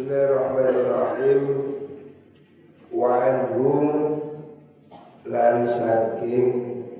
Bismillahirrahmanirrahim. 0.00 1.42
Wa 2.88 3.20
anhum 3.20 3.84
lan 5.28 5.68
saking 5.68 6.48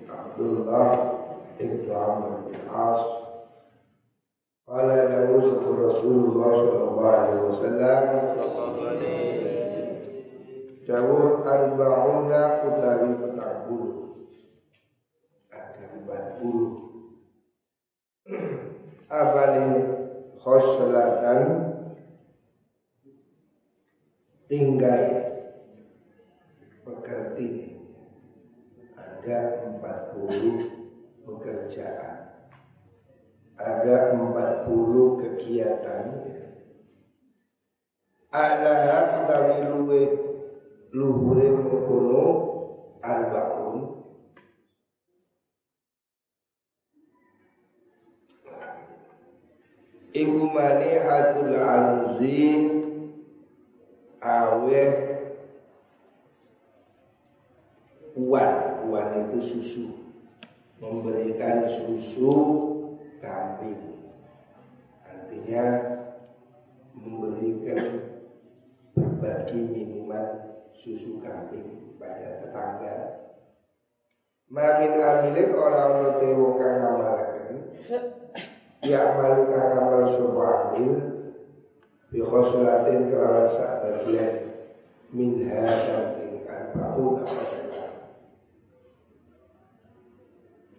Abdullah 0.05 1.17
ibn 1.57 1.89
Amr 1.89 2.45
bin 2.53 2.61
As 2.69 3.01
Qala 4.69 5.17
lahu 5.17 5.41
Rasulullah 5.81 6.53
sallallahu 6.53 7.09
alaihi 7.09 7.45
wasallam 7.49 8.05
Dawuh 10.85 11.41
arba'una 11.41 12.69
utawi 12.69 13.17
petang 13.17 13.65
puluh. 13.65 14.29
Ada 15.49 16.05
empat 16.05 16.25
puluh. 16.37 16.69
Apa 19.25 19.43
nih 19.57 19.89
khoslatan 20.45 21.70
tinggai 24.51 25.31
pekerti 26.83 27.79
ada 28.99 29.63
40 29.79 31.23
pekerjaan. 31.23 32.17
Ada 33.55 33.97
40 34.19 35.21
kegiatan. 35.23 36.05
Ada 38.31 38.75
utawi 39.23 39.59
luwe 39.71 40.03
luhure 40.95 41.47
mengkono 41.55 42.27
arbaun 43.03 44.03
Ibu 50.11 50.43
mani 50.51 50.91
hatul 50.99 51.55
anzi 51.55 52.81
awe 54.21 54.83
uan 58.17 58.53
uan 58.89 59.09
itu 59.17 59.41
susu. 59.41 59.87
Memberikan 60.81 61.69
susu 61.69 62.33
kambing. 63.21 64.09
Artinya 65.05 65.65
memberikan 66.97 68.01
berbagi 68.97 69.61
minuman 69.61 70.57
susu 70.73 71.21
kambing 71.21 71.97
pada 72.01 72.41
tetangga. 72.41 72.97
Mamin 74.51 74.93
amilin 74.99 75.55
orang 75.55 75.91
notewo 76.03 76.59
kang 76.59 76.83
ngamalaken 76.83 77.55
Ya 78.83 79.15
malu 79.15 79.47
kang 79.47 79.77
ngamal 79.77 80.03
sebuah 80.11 80.75
amil 80.75 81.10
bi 82.11 82.19
khoslatin 82.27 83.07
kelawan 83.07 83.47
sak 83.47 83.87
bagian 83.87 84.51
minha 85.15 85.79
saking 85.79 86.43
arba'un 86.43 87.23
khosalah 87.23 87.87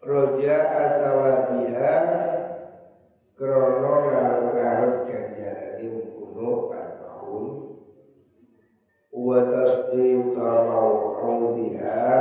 roja 0.04 0.58
atawabiha 0.76 1.96
krono 3.40 3.94
ngarep-ngarep 4.12 4.96
ganjarane 5.08 5.88
mengkuno 5.88 6.68
arba'un 6.76 7.48
wa 9.16 9.40
tasdiqa 9.48 10.50
maw'udiha 10.68 12.12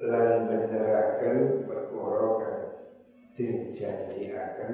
lan 0.00 0.28
beneraken 0.48 1.68
perkara 1.68 2.28
kang 2.40 2.64
den 3.36 3.76
janjiaken 3.76 4.72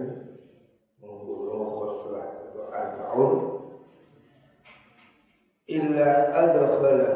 mengkuno 1.03 1.59
khoslah 1.75 2.47
arba'un 2.77 3.35
illa 5.77 6.33
adkhala. 6.33 7.13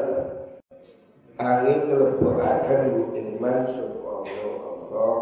Angin 1.41 1.89
kelebohaken 1.89 2.81
hu 2.93 3.01
ing 3.17 3.41
man 3.41 3.65
Allah 3.65 5.17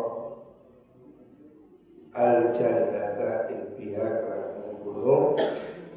al 2.19 2.51
jannata 2.51 3.47
ing 3.47 3.79
pihak 3.79 4.27
lan 4.27 4.75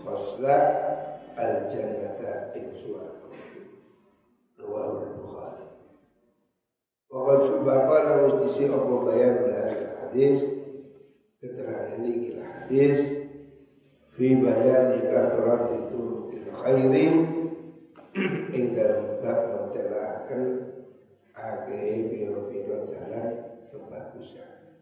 khosla 0.07 0.59
al 1.35 1.67
jannata 1.67 2.55
ing 2.55 2.71
suwarga 2.79 3.35
rawahul 4.55 5.11
bukhari. 5.19 5.67
Wakal 7.11 7.39
subaka 7.43 7.97
namus 8.07 8.35
disi 8.47 8.71
apa 8.71 8.95
bayan 9.11 9.35
dari 9.51 9.83
hadis. 9.99 10.41
Keterangan 11.43 11.99
ini 11.99 12.13
kira 12.31 12.47
hadis. 12.47 13.01
Fi 14.15 14.39
bayani 14.39 15.11
kasrat 15.11 15.75
itu 15.75 16.22
bil 16.63 16.79
khairi 16.79 17.07
ing 18.55 18.67
dalam 18.79 19.19
bab 19.19 19.39
mentelakan 19.51 20.43
age 21.35 21.83
biro-biro 22.07 22.87
jalan 22.87 23.59
kebagusan. 23.67 24.79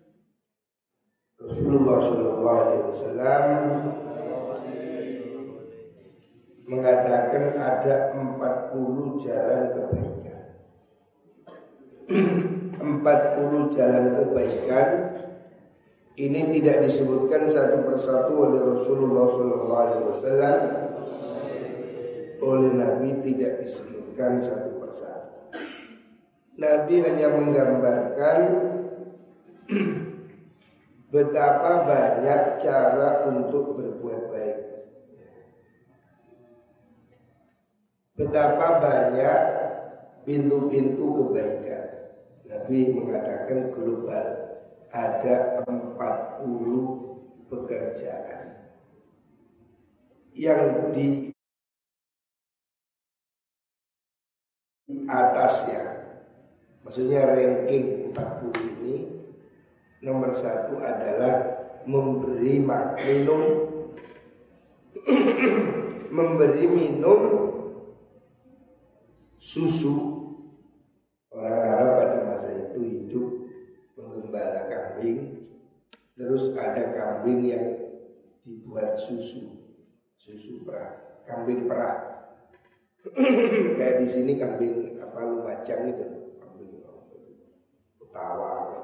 Rasulullah 1.41 1.97
Shallallahu 2.05 2.61
Alaihi 2.61 2.85
Wasallam 2.85 3.45
mengatakan 6.69 7.45
ada 7.57 7.95
40 8.13 9.25
jalan 9.25 9.63
kebaikan. 9.73 10.43
40 13.01 13.77
jalan 13.77 14.05
kebaikan 14.21 14.89
ini 16.21 16.53
tidak 16.61 16.85
disebutkan 16.85 17.49
satu 17.49 17.81
persatu 17.89 18.33
oleh 18.37 18.61
Rasulullah 18.61 19.27
SAW 19.33 20.90
oleh 22.41 22.73
Nabi 22.73 23.21
tidak 23.25 23.65
disebutkan 23.65 24.41
satu 24.41 24.81
persatu. 24.81 25.53
Nabi 26.61 26.95
hanya 27.05 27.29
menggambarkan 27.33 28.39
betapa 31.13 31.71
banyak 31.89 32.43
cara 32.61 33.25
untuk 33.29 33.77
berbuat 33.77 34.23
baik. 34.33 34.59
Betapa 38.21 38.67
banyak 38.85 39.41
pintu-pintu 40.29 41.07
kebaikan. 41.25 41.87
Nabi 42.45 42.93
mengatakan 42.93 43.73
global 43.73 44.27
ada 44.91 45.65
40 45.65 47.49
pekerjaan 47.49 48.47
yang 50.35 50.93
di 50.93 51.31
atasnya. 55.07 55.83
Maksudnya 56.87 57.27
ranking 57.29 58.11
40 58.15 58.71
ini 58.75 58.97
nomor 60.01 60.33
satu 60.33 60.81
adalah 60.81 61.45
memberi 61.85 62.59
minum. 62.61 63.45
Memberi 66.11 66.67
minum 66.67 67.21
susu. 69.39 70.19
Kambing. 74.71 75.41
Terus 76.19 76.53
ada 76.59 76.93
kambing 76.93 77.41
yang 77.49 77.67
dibuat 78.45 78.99
susu 79.01 79.61
susu 80.21 80.61
perah 80.69 81.23
kambing 81.25 81.65
perah 81.65 82.10
kayak 83.77 84.05
di 84.05 84.07
sini 84.07 84.37
kambing 84.37 85.01
apa 85.01 85.19
lumajang 85.25 85.89
itu. 85.89 86.07
Kambing 86.41 86.85
utawa 88.01 88.81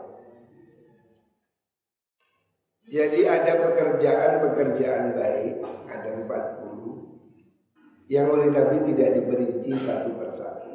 jadi 2.87 3.27
ada 3.27 3.53
pekerjaan-pekerjaan 3.67 5.19
baik 5.19 5.59
ada 5.91 6.11
40 6.23 8.07
yang 8.07 8.31
oleh 8.31 8.47
Nabi 8.55 8.87
tidak 8.87 9.19
diperinci 9.19 9.75
satu 9.75 10.15
persatu. 10.15 10.71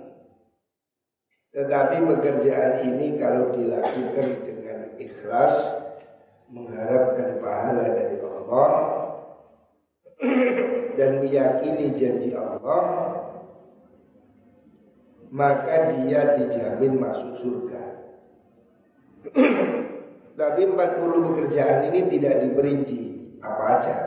Tetapi 1.56 2.04
pekerjaan 2.04 2.84
ini 2.84 3.16
kalau 3.16 3.56
dilakukan 3.56 4.44
ikhlas 5.00 5.56
mengharapkan 6.52 7.40
pahala 7.40 7.96
dari 7.96 8.20
Allah 8.20 8.72
dan 11.00 11.24
meyakini 11.24 11.96
janji 11.96 12.36
Allah 12.36 12.84
maka 15.32 15.96
dia 15.96 16.36
dijamin 16.36 17.00
masuk 17.00 17.34
surga. 17.40 17.84
Tapi 20.40 20.62
40 20.68 21.28
pekerjaan 21.32 21.88
ini 21.88 22.00
tidak 22.12 22.44
diperinci 22.44 23.02
apa 23.40 23.64
aja. 23.80 23.98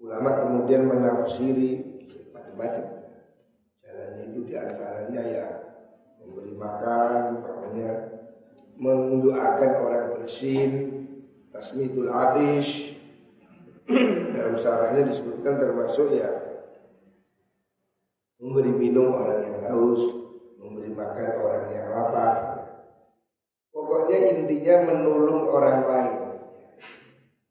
Ulama 0.00 0.30
kemudian 0.40 0.88
menafsiri 0.88 2.00
macam-macam. 2.32 2.84
Jalannya 3.84 4.24
itu 4.32 4.40
di 4.48 4.54
antaranya 4.56 5.22
ya 5.24 5.46
memberi 6.22 6.52
makan, 6.56 7.20
namanya 7.44 7.90
mendoakan 8.76 9.70
orang 9.82 10.04
bersin, 10.16 10.70
tasmitul 11.52 12.12
atish 12.12 12.96
dalam 14.36 14.56
sarahnya 14.56 15.08
disebutkan 15.08 15.56
termasuk 15.60 16.12
ya 16.12 16.45
memberi 18.36 18.72
minum 18.72 19.16
orang 19.16 19.40
yang 19.40 19.58
haus, 19.64 20.02
memberi 20.60 20.92
makan 20.92 21.28
orang 21.40 21.66
yang 21.72 21.86
lapar. 21.88 22.34
Pokoknya 23.72 24.18
intinya 24.36 24.92
menolong 24.92 25.42
orang 25.48 25.78
lain, 25.84 26.16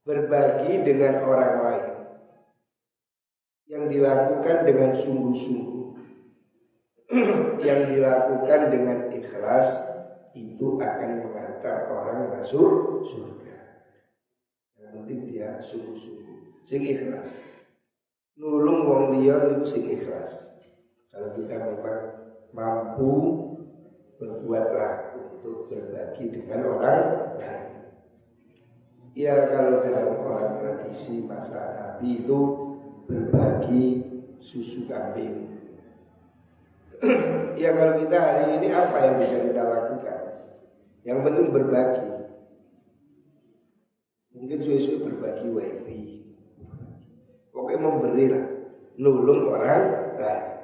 berbagi 0.06 0.82
dengan 0.86 1.22
orang 1.26 1.54
lain 1.62 1.94
yang 3.66 3.90
dilakukan 3.90 4.58
dengan 4.66 4.92
sungguh-sungguh, 4.94 5.86
yang 7.68 7.82
dilakukan 7.90 8.62
dengan 8.70 9.10
ikhlas 9.10 9.82
itu 10.38 10.78
akan 10.78 11.10
mengantar 11.26 11.90
orang 11.90 12.30
masuk 12.38 13.02
surga. 13.02 13.58
Yang 14.78 14.90
penting 15.02 15.20
dia 15.30 15.50
sungguh-sungguh, 15.66 16.62
sing 16.66 16.82
ikhlas. 16.86 17.30
Nulung 18.36 18.86
wong 18.86 19.04
liya 19.16 19.48
niku 19.48 19.66
sing 19.66 19.88
ikhlas. 19.90 20.55
Kalau 21.16 21.32
kita 21.32 21.56
memang 21.64 22.00
mampu 22.52 23.14
berbuatlah 24.20 25.16
untuk 25.16 25.72
berbagi 25.72 26.28
dengan 26.28 26.76
orang 26.76 27.04
lain. 27.40 27.68
Ya 29.16 29.48
kalau 29.48 29.80
dalam 29.80 30.20
orang 30.28 30.60
tradisi 30.60 31.24
masa 31.24 31.72
Nabi 31.80 32.20
itu 32.20 32.40
berbagi 33.08 33.86
susu 34.44 34.92
kambing. 34.92 35.56
ya 37.64 37.72
kalau 37.72 37.96
kita 37.96 38.18
hari 38.20 38.60
ini 38.60 38.76
apa 38.76 38.96
yang 39.08 39.16
bisa 39.16 39.40
kita 39.40 39.64
lakukan? 39.64 40.20
Yang 41.08 41.20
penting 41.24 41.48
berbagi. 41.56 42.08
Mungkin 44.36 44.60
susu 44.68 45.00
berbagi 45.00 45.48
wifi. 45.48 46.02
Pokoknya 47.56 47.80
memberilah, 47.88 48.46
nulung 49.00 49.48
orang 49.48 49.84
lain. 50.20 50.55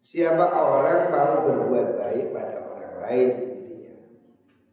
Siapa 0.00 0.48
orang 0.48 1.12
mau 1.12 1.44
berbuat 1.44 2.00
baik 2.00 2.32
pada 2.32 2.56
orang 2.64 2.94
lain 3.04 3.28
intinya, 3.52 3.94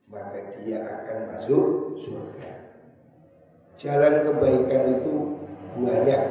maka 0.08 0.40
dia 0.64 0.80
akan 0.82 1.18
masuk 1.36 1.94
surga. 2.00 2.52
Jalan 3.76 4.24
kebaikan 4.24 4.84
itu 4.98 5.14
banyak. 5.78 6.24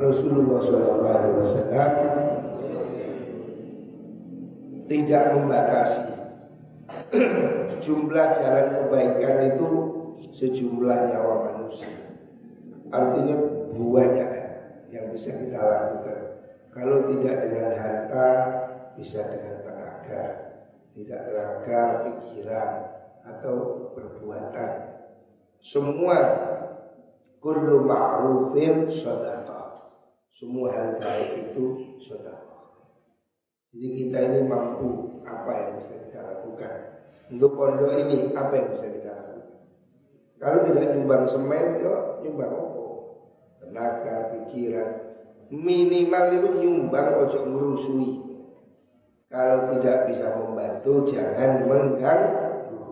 Rasulullah 0.00 0.58
SAW 0.64 1.94
tidak 4.88 5.24
membatasi 5.36 6.04
jumlah 7.84 8.26
jalan 8.34 8.66
kebaikan 8.74 9.36
itu 9.54 9.68
sejumlah 10.34 10.98
nyawa 11.12 11.34
manusia. 11.52 12.10
Artinya 12.90 13.36
banyak 13.70 14.30
yang 14.90 15.06
bisa 15.14 15.30
kita 15.30 15.60
lakukan. 15.62 16.29
Kalau 16.70 17.02
tidak 17.10 17.50
dengan 17.50 17.74
harta, 17.74 18.28
bisa 18.94 19.26
dengan 19.26 19.58
tenaga. 19.66 20.22
Tidak 20.94 21.20
tenaga, 21.26 21.82
pikiran, 22.06 22.70
atau 23.26 23.56
perbuatan. 23.94 24.72
Semua 25.60 26.18
kullu 27.42 27.84
ma'rufin 27.84 28.86
sadaqah. 28.86 29.92
Semua 30.30 30.70
hal 30.72 31.02
baik 31.02 31.50
itu 31.50 31.98
sadaqah. 31.98 32.86
Jadi 33.74 33.88
kita 34.06 34.18
ini 34.30 34.40
mampu 34.46 35.20
apa 35.26 35.50
yang 35.50 35.70
bisa 35.82 35.94
kita 36.06 36.20
lakukan. 36.22 36.76
Untuk 37.30 37.54
pondok 37.54 37.94
ini 37.94 38.30
apa 38.34 38.52
yang 38.54 38.68
bisa 38.74 38.86
kita 38.90 39.10
lakukan. 39.10 39.58
Kalau 40.40 40.58
tidak 40.64 40.86
nyumbang 40.96 41.24
semen, 41.28 41.66
ya 41.78 42.18
nyumbang 42.24 42.50
apa? 42.50 42.86
Tenaga, 43.60 44.16
pikiran, 44.32 45.09
minimal 45.50 46.24
itu 46.30 46.48
nyumbang 46.62 47.26
ojo 47.26 47.38
ngerusui. 47.42 48.10
Kalau 49.30 49.70
tidak 49.78 50.10
bisa 50.10 50.26
membantu 50.34 51.06
jangan 51.06 51.66
mengganggu. 51.66 52.82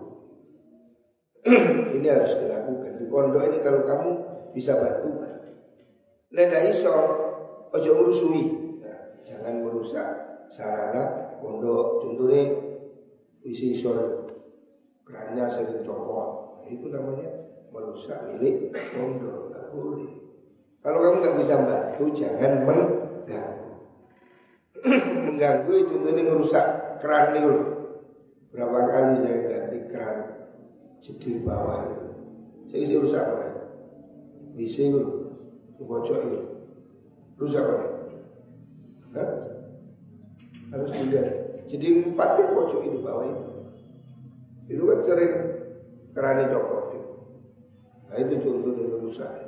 ini 1.95 2.07
harus 2.07 2.35
dilakukan 2.39 2.99
di 2.99 3.05
pondok 3.11 3.43
ini 3.47 3.59
kalau 3.63 3.83
kamu 3.87 4.11
bisa 4.55 4.79
bantu. 4.79 5.23
Leda 6.35 6.61
iso 6.67 6.95
ojo 7.71 7.91
ngerusui. 7.95 8.43
Nah, 8.83 9.23
jangan 9.23 9.55
merusak 9.63 10.09
sarana 10.51 11.39
pondok. 11.39 12.03
Contohnya 12.03 12.43
isi 13.47 13.79
isor 13.79 14.27
kerannya 15.07 15.47
sering 15.47 15.83
copot. 15.87 16.63
Itu 16.69 16.91
namanya 16.91 17.31
merusak 17.71 18.35
milik 18.35 18.75
pondok. 18.75 19.55
Boleh. 19.69 20.18
Kalau 20.89 21.05
kamu 21.05 21.17
nggak 21.21 21.37
bisa 21.45 21.55
bantu, 21.69 22.05
jangan 22.17 22.65
mengganggu. 22.65 23.71
mengganggu 25.29 25.73
itu 25.77 25.93
contohnya 25.93 26.23
ngerusak 26.25 26.67
keran 27.05 27.37
itu. 27.37 27.53
Berapa 28.49 28.79
kali 28.89 29.21
saya 29.21 29.37
ganti 29.45 29.79
keran 29.93 30.17
jadi 31.05 31.45
bawah 31.45 31.93
itu. 31.93 32.07
Saya 32.73 32.81
isi 32.89 32.95
rusak 32.97 33.21
apa? 33.21 33.45
Bisa 34.57 34.89
itu, 34.89 35.29
bocor 35.77 36.25
itu. 36.25 36.41
Rusak 37.37 37.69
apa? 37.69 37.87
Hah? 39.13 39.31
Harus 40.73 40.91
dilihat. 40.97 41.29
Jadi 41.69 41.87
empat 42.01 42.29
kan 42.41 42.49
bocor 42.57 42.81
itu 42.81 43.05
bawah 43.05 43.29
itu. 43.29 43.45
Itu 44.73 44.89
kan 44.89 44.99
sering 45.05 45.33
kerannya 46.17 46.49
copot. 46.49 46.97
Nah 48.09 48.17
itu 48.17 48.41
contoh 48.41 48.73
dari 48.73 48.97
rusak. 49.05 49.48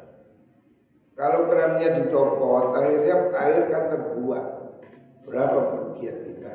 Kalau 1.21 1.53
kerannya 1.53 2.01
dicopot, 2.01 2.73
akhirnya 2.73 3.29
air 3.37 3.69
kan 3.69 3.93
terbuang. 3.93 4.49
Berapa 5.29 5.59
kerugian 5.69 6.17
kita? 6.25 6.55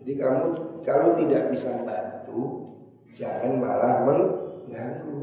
Jadi 0.00 0.12
kamu 0.16 0.46
kalau 0.80 1.12
tidak 1.20 1.52
bisa 1.52 1.68
bantu, 1.84 2.72
jangan 3.12 3.60
malah 3.60 4.08
mengganggu. 4.08 5.20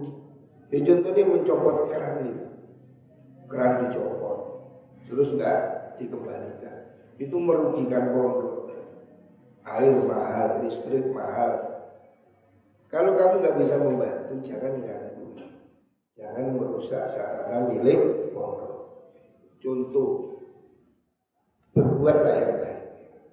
Ya 0.69 0.77
contohnya 0.85 1.23
mencopot 1.25 1.89
keran 1.89 2.21
itu, 2.29 2.47
keran 3.49 3.81
dicopot, 3.81 4.39
terus 5.09 5.33
nggak 5.33 5.59
dikembalikan, 5.97 6.93
itu 7.17 7.33
merugikan 7.37 8.13
pondok. 8.13 8.69
Air 9.63 9.95
mahal, 10.05 10.61
listrik 10.61 11.07
mahal. 11.09 11.81
Kalau 12.91 13.17
kamu 13.17 13.41
nggak 13.41 13.57
bisa 13.57 13.79
membantu, 13.79 14.33
jangan 14.43 14.83
ganggu. 14.83 15.22
Jangan 16.33 16.57
merusak 16.57 17.05
sarana 17.05 17.69
milik 17.69 18.33
pondok. 18.33 18.89
Contoh, 19.61 20.41
berbuatlah 21.77 22.35
yang 22.41 22.55
baik. 22.57 22.81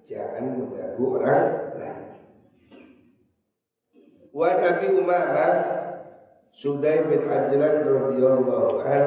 Jangan 0.05 0.43
mengganggu 0.53 1.05
orang 1.17 1.45
lain. 1.81 1.97
Wa 4.29 4.53
Nabi 4.53 4.87
Umamah 4.93 5.53
Sudai 6.53 7.09
bin 7.09 7.25
Ajlan 7.25 7.89
radhiyallahu 7.89 8.85
an 8.85 9.03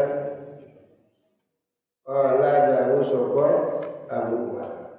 Qala 2.03 2.53
dawu 2.67 2.99
sapa 2.99 3.47
Abu 4.11 4.37
Umamah 4.51 4.91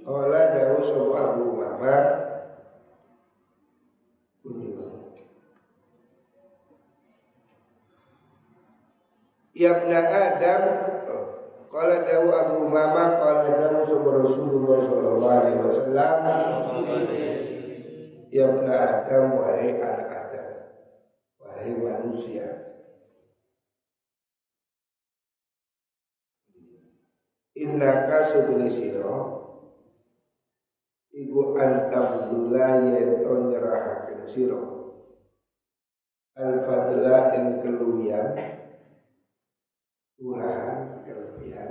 Qala 0.00 0.40
dawu 0.56 0.80
sapa 0.80 1.12
Abu 1.28 1.42
Umamah 1.44 2.19
Ya 9.60 9.76
ibna 9.76 10.00
Adam 10.00 10.62
Qala 11.68 12.00
dawu 12.08 12.32
Abu 12.32 12.54
Umama 12.64 13.20
Qala 13.20 13.44
dawu 13.52 13.84
Subur 13.84 14.24
Rasulullah 14.24 14.80
Sallallahu 14.88 15.36
alaihi 15.36 15.60
wasallam 15.60 16.16
Ya 18.32 18.48
ibna 18.48 18.72
Adam 18.72 19.36
Wahai 19.36 19.76
anak 19.76 20.08
Adam 20.08 20.48
Wahai 21.44 21.76
manusia. 21.76 22.48
Innaka 27.52 28.24
sebeli 28.24 28.72
siro 28.72 29.44
Iku 31.12 31.52
antabdullah 31.60 32.96
Yenton 32.96 33.52
nyerahakan 33.52 34.24
siro 34.24 34.62
Al-fadla 36.32 37.36
yang 37.36 37.60
keluyan 37.60 38.59
Tuhan 40.20 41.00
kelebihan. 41.08 41.70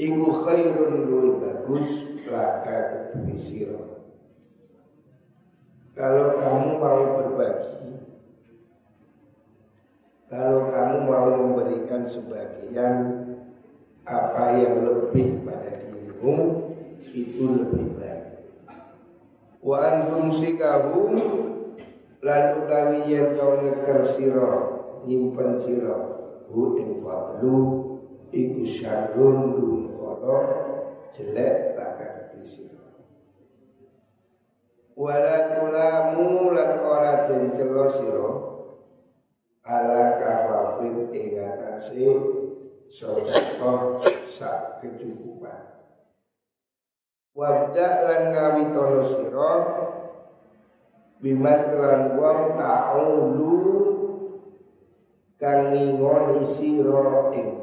Iku 0.00 0.26
khairun 0.32 1.06
luwih 1.06 1.38
bagus 1.38 2.18
laka 2.26 3.12
ketui 3.14 3.38
siro 3.38 4.02
Kalau 5.94 6.34
kamu 6.34 6.82
mau 6.82 7.00
berbagi 7.14 7.94
Kalau 10.26 10.66
kamu 10.74 10.96
mau 11.06 11.28
memberikan 11.30 12.02
sebagian 12.02 13.22
Apa 14.02 14.58
yang 14.58 14.82
lebih 14.82 15.46
pada 15.46 15.86
dirimu 15.86 16.34
Itu 17.14 17.44
lebih 17.62 17.94
baik. 17.94 18.24
Wa 19.62 19.76
antum 19.78 20.34
sikahu 20.34 21.14
lan 22.24 22.42
utawi 22.56 23.04
yen 23.04 23.36
to 23.36 23.48
ngeker 23.62 24.00
sira 24.08 24.52
nyimpen 25.04 25.60
sira 25.60 26.13
hu 26.50 26.76
ing 26.80 27.00
fadlu 27.00 27.56
iku 28.34 28.62
syarrun 28.66 29.56
duwe 29.56 29.94
ora 30.00 30.40
jelek 31.14 31.78
bakal 31.78 32.42
sira 32.44 32.84
wala 34.94 35.36
tulamu 35.54 36.52
lan 36.54 36.70
ora 36.80 37.26
den 37.26 37.54
celo 37.54 37.86
sira 37.90 38.30
ala 39.64 40.20
kafafin 40.20 41.08
ing 41.10 41.40
atase 41.40 42.04
sedekah 42.92 44.04
sak 44.28 44.84
kecukupan. 44.84 45.74
Wabda 47.34 47.88
lan 48.06 48.22
ngawitono 48.30 49.02
sira 49.02 49.52
biman 51.18 51.60
kelan 51.72 52.14
wong 52.14 52.40
ta'ulu 52.54 53.54
kang 55.44 55.76
ngingoni 55.76 56.40
sira 56.48 57.28
ing 57.36 57.60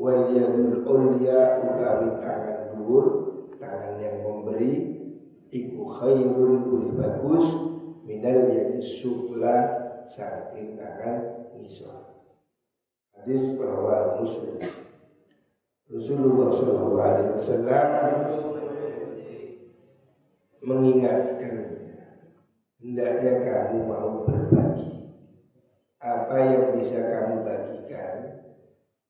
wal 0.00 0.32
yadul 0.34 0.82
ulya 0.82 1.60
utawi 1.62 2.08
tangan 2.18 2.74
dhuwur 2.74 3.06
tangan 3.62 4.00
yang 4.02 4.24
memberi 4.24 4.96
iku 5.52 5.92
khairun 5.94 6.66
luwih 6.66 6.90
bagus 6.98 7.46
minal 8.02 8.50
yadi 8.50 8.80
sufla 8.80 9.56
saking 10.08 10.74
tangan 10.80 11.52
ngisor. 11.54 12.18
Hadis 13.14 13.44
rawal 13.60 14.24
muslim. 14.24 14.56
Rasulullah 15.90 16.48
Shallallahu 16.54 16.96
Alaihi 16.96 17.30
Wasallam 17.36 17.88
mengingatkan 20.64 21.56
hendaknya 22.80 23.32
kamu 23.44 23.78
mau 23.84 24.22
berbagi 24.24 24.59
apa 26.00 26.36
yang 26.48 26.64
bisa 26.74 26.96
kamu 26.96 27.44
bagikan 27.44 28.16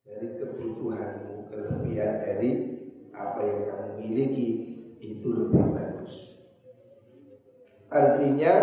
dari 0.03 0.29
kebutuhanmu 0.37 1.47
kelebihan 1.47 2.13
dari 2.19 2.51
apa 3.15 3.41
yang 3.47 3.61
kamu 3.71 3.89
miliki 4.03 4.49
itu 4.99 5.29
lebih 5.31 5.71
bagus 5.71 6.15
artinya 7.91 8.55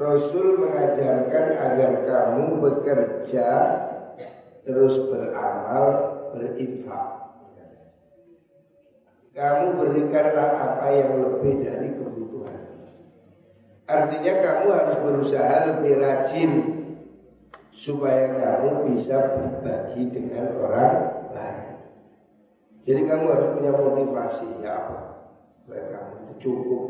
Rasul 0.00 0.56
mengajarkan 0.56 1.46
agar 1.52 1.92
kamu 2.08 2.56
bekerja 2.56 3.48
terus 4.64 4.96
beramal 5.12 5.84
berinfak. 6.32 7.20
Kamu 9.30 9.66
berikanlah 9.76 10.50
apa 10.56 10.86
yang 10.90 11.12
lebih 11.20 11.68
dari 11.68 11.88
kebutuhan. 11.92 12.60
Artinya 13.84 14.34
kamu 14.40 14.66
harus 14.72 14.96
berusaha 15.04 15.56
lebih 15.68 15.92
rajin 16.00 16.50
supaya 17.70 18.34
kamu 18.34 18.92
bisa 18.92 19.16
berbagi 19.34 20.10
dengan 20.10 20.58
orang 20.58 20.94
lain. 21.30 21.78
Jadi 22.84 23.00
kamu 23.06 23.24
harus 23.30 23.48
punya 23.56 23.72
motivasi 23.74 24.48
ya 24.60 24.72
apa? 24.74 24.98
Supaya 25.62 25.84
kamu 25.94 26.12
itu 26.26 26.34
cukup. 26.42 26.82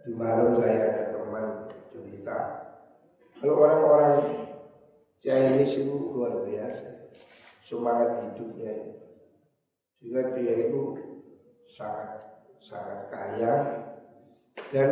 Di 0.00 0.12
malam 0.16 0.58
saya 0.58 0.80
ada 0.90 1.04
teman 1.14 1.46
cerita. 1.92 2.38
Kalau 3.38 3.54
orang-orang 3.60 4.14
Chinese 5.20 5.84
itu 5.84 5.96
luar 6.16 6.44
biasa 6.48 7.12
semangat 7.60 8.26
hidupnya 8.26 8.98
sehingga 10.00 10.32
dia 10.32 10.54
itu 10.66 10.96
sangat 11.68 12.24
sangat 12.58 13.12
kaya 13.12 13.52
dan 14.72 14.90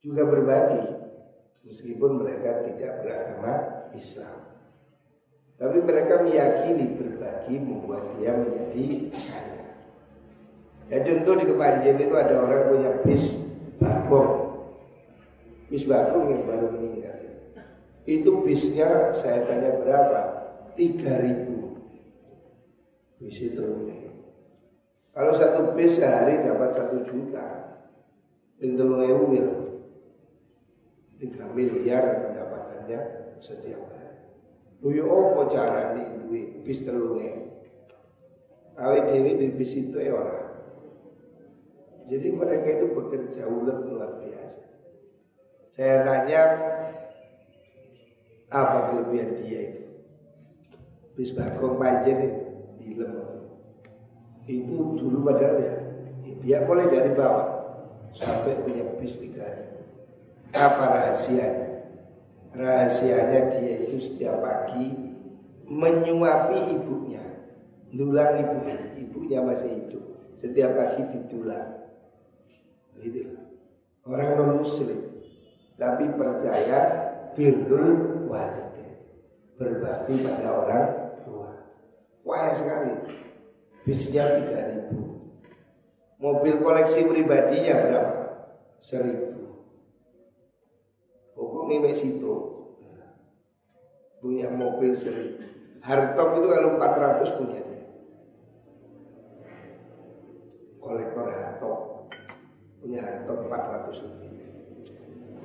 juga 0.00 0.22
berbagi 0.30 1.05
meskipun 1.66 2.22
mereka 2.22 2.62
tidak 2.64 3.02
beragama 3.02 3.52
Islam. 3.92 4.38
Tapi 5.56 5.78
mereka 5.82 6.22
meyakini 6.22 6.96
berbagi 6.96 7.56
membuat 7.58 8.16
dia 8.16 8.32
menjadi 8.36 8.86
kaya. 9.10 9.64
Ya 10.86 10.98
contoh 11.02 11.34
di 11.42 11.44
Kepanjen 11.50 11.96
itu 11.98 12.14
ada 12.14 12.34
orang 12.38 12.62
punya 12.70 12.90
bis 13.02 13.34
bagong 13.82 14.46
bis 15.66 15.82
bagong 15.82 16.30
yang 16.30 16.42
baru 16.46 16.70
meninggal. 16.70 17.18
Itu 18.06 18.46
bisnya 18.46 19.10
saya 19.18 19.42
tanya 19.50 19.82
berapa? 19.82 20.20
Tiga 20.78 21.18
ribu. 21.18 21.82
Bis 23.18 23.40
itu 23.42 23.64
kalau 25.16 25.32
satu 25.32 25.72
bis 25.72 25.96
sehari 25.96 26.44
dapat 26.44 26.76
satu 26.76 27.00
juta. 27.00 27.80
Pintul 28.60 29.00
ewu 29.00 29.32
ya 31.16 31.24
tiga 31.24 31.48
miliar 31.56 32.04
pendapatannya 32.28 33.00
setiap 33.40 33.80
hari. 33.88 34.20
Luyo 34.84 35.08
opo 35.08 35.48
cara 35.48 35.96
nih 35.96 36.06
duit 36.28 36.46
bis 36.60 36.84
telung 36.84 37.24
Awe 38.76 39.08
dewi 39.08 39.40
di 39.40 39.48
bis 39.56 39.72
itu 39.72 39.96
ya 39.96 40.12
orang 40.12 40.46
jadi 42.06 42.28
mereka 42.30 42.68
itu 42.70 42.86
bekerja 42.94 43.50
ulet 43.50 43.82
luar 43.82 44.22
biasa. 44.22 44.62
Saya 45.74 46.06
tanya 46.06 46.40
apa 48.46 48.78
kelebihan 48.94 49.42
dia 49.42 49.60
itu? 49.74 49.84
Bis 51.18 51.34
bagong 51.34 51.82
banjir 51.82 52.46
di 52.78 52.94
lemah 52.94 53.26
itu 54.46 54.78
dulu 55.02 55.26
padahal 55.26 55.58
ya 55.58 55.74
dia 56.46 56.58
boleh 56.62 56.86
dari 56.86 57.10
bawah 57.18 57.48
sampai 58.14 58.62
punya 58.62 58.86
bis 59.02 59.18
tiga 59.18 59.65
apa 60.54 60.84
rahasianya? 60.90 61.66
Rahasianya 62.54 63.40
dia 63.56 63.74
itu 63.88 63.96
setiap 63.98 64.42
pagi 64.44 64.94
menyuapi 65.66 66.78
ibunya, 66.78 67.24
dulang 67.90 68.38
ibunya, 68.38 68.76
ibunya 68.96 69.38
masih 69.42 69.70
hidup. 69.70 70.04
Setiap 70.38 70.78
pagi 70.78 71.02
ditulang. 71.10 71.90
Gitu. 73.02 73.34
Orang 74.06 74.38
non 74.38 74.50
muslim 74.62 75.16
tapi 75.76 76.08
percaya 76.16 76.78
birrul 77.36 78.24
walidain. 78.28 78.96
Berbakti 79.56 80.14
pada 80.24 80.48
orang 80.52 80.84
tua. 81.24 81.52
Wah 82.24 82.52
sekali. 82.56 82.92
Bisnya 83.84 84.24
3000. 84.44 84.88
Mobil 86.16 86.54
koleksi 86.64 87.06
pribadinya 87.06 87.74
berapa? 87.86 88.14
1000 88.80 89.25
nih 91.68 91.94
situ. 91.94 92.34
Punya 94.22 94.50
mobil 94.50 94.96
seri. 94.96 95.38
Hartop 95.84 96.42
itu 96.42 96.46
kalau 96.50 96.74
400 96.78 97.38
punya 97.38 97.60
dia. 97.62 97.84
Kolektor 100.82 101.26
Hartop 101.30 102.10
punya 102.82 103.00
Hartop 103.02 103.46
400 103.46 104.02
lebih. 104.06 104.30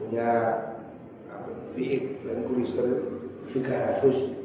Punya 0.01 0.29
apa, 1.29 1.49
VX 1.77 2.25
dan 2.25 2.37
Cruiser 2.49 2.87
300 3.53 4.41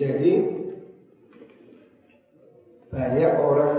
jadi 0.00 0.32
banyak 2.88 3.32
orang 3.36 3.72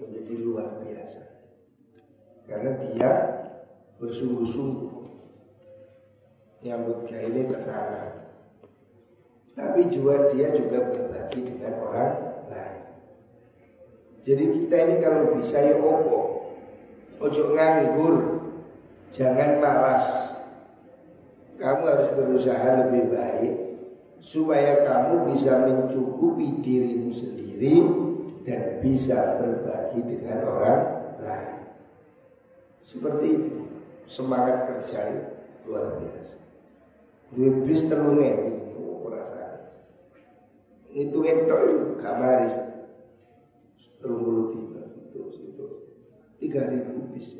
menjadi 0.00 0.34
luar 0.40 0.80
biasa. 0.80 1.20
Karena 2.48 2.70
dia 2.80 3.10
bersungguh-sungguh 4.00 5.00
nyambut 6.64 7.08
ini 7.08 7.44
terkenal. 7.44 8.32
Tapi 9.52 9.80
juga 9.92 10.32
dia 10.32 10.56
juga 10.56 10.88
berbagi 10.88 11.40
dengan 11.44 11.72
orang 11.84 12.12
lain. 12.48 12.80
Jadi 14.24 14.44
kita 14.56 14.76
ini 14.88 14.96
kalau 15.04 15.36
bisa 15.36 15.60
ya 15.60 15.76
opo, 15.76 16.20
ojo 17.20 17.42
nganggur, 17.52 18.14
jangan 19.12 19.60
malas. 19.60 20.06
Kamu 21.60 21.82
harus 21.84 22.10
berusaha 22.16 22.88
lebih 22.88 23.12
baik 23.12 23.54
supaya 24.24 24.80
kamu 24.80 25.28
bisa 25.32 25.60
mencukupi 25.60 26.64
dirimu 26.64 27.12
sendiri 27.12 27.84
dan 28.48 28.80
bisa 28.80 29.36
berbagi 29.36 30.00
dengan 30.08 30.40
orang 30.48 30.80
lain. 31.20 31.56
Seperti 32.88 33.26
itu 33.28 33.60
semangat 34.10 34.66
kerja 34.66 34.98
luar 35.62 36.02
biasa. 36.02 36.36
Dua 37.30 37.62
bis 37.62 37.86
terlunge 37.86 38.30
itu 38.66 38.82
perasaan. 39.06 39.58
Itu 40.90 41.22
itu 41.22 41.54
gak 42.02 42.16
maris. 42.18 42.58
Terung 44.02 44.26
puluh 44.26 44.46
tiga 44.50 44.82
itu 44.98 45.20
itu 45.30 45.64
tiga 46.42 46.66
ribu 46.66 47.14
bis. 47.14 47.38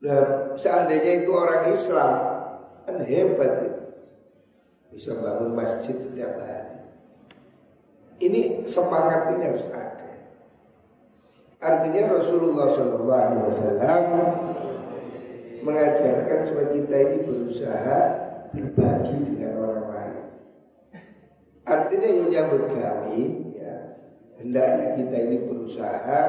Nah, 0.00 0.54
seandainya 0.56 1.24
itu 1.24 1.30
orang 1.34 1.72
Islam 1.72 2.12
kan 2.86 2.96
hebat 3.02 3.52
itu 3.66 3.82
bisa 4.94 5.12
bangun 5.18 5.52
masjid 5.52 5.98
setiap 5.98 6.38
hari 6.38 6.78
Ini 8.16 8.64
semangat 8.64 9.34
ini 9.34 9.44
harus 9.44 9.66
ada. 9.68 10.08
Artinya 11.60 12.16
Rasulullah 12.16 12.70
SAW 12.70 13.16
mengajarkan 15.66 16.46
supaya 16.46 16.68
kita 16.70 16.94
ini 16.94 17.18
berusaha 17.26 17.98
berbagi 18.54 19.18
dengan 19.26 19.52
orang 19.58 19.86
lain. 19.90 20.24
Artinya 21.66 22.08
yang 22.30 22.46
bergawi, 22.54 23.22
ya, 23.58 23.74
hendaknya 24.38 24.86
kita 24.94 25.16
ini 25.26 25.36
berusaha 25.42 26.20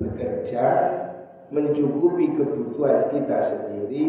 bekerja 0.00 0.64
mencukupi 1.52 2.32
kebutuhan 2.32 3.12
kita 3.12 3.38
sendiri 3.44 4.08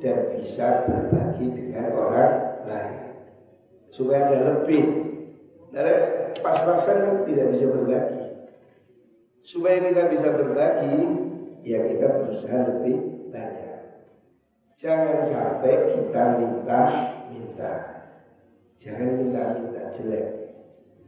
dan 0.00 0.16
bisa 0.32 0.88
berbagi 0.88 1.52
dengan 1.52 1.92
orang 1.92 2.32
lain 2.64 3.06
supaya 3.92 4.28
ada 4.28 4.38
lebih. 4.60 4.84
Nah, 5.72 5.82
pas-pasan 6.44 6.96
kan 7.00 7.14
tidak 7.24 7.52
bisa 7.56 7.64
berbagi. 7.68 8.24
Supaya 9.40 9.80
kita 9.80 10.02
bisa 10.12 10.28
berbagi, 10.36 11.00
ya 11.64 11.80
kita 11.80 12.06
berusaha 12.12 12.58
lebih. 12.76 13.15
Jangan 14.76 15.24
sampai 15.24 15.88
kita 15.88 16.36
minta-minta. 16.36 17.72
Jangan 18.76 19.08
minta-minta 19.24 19.88
jelek. 19.88 20.52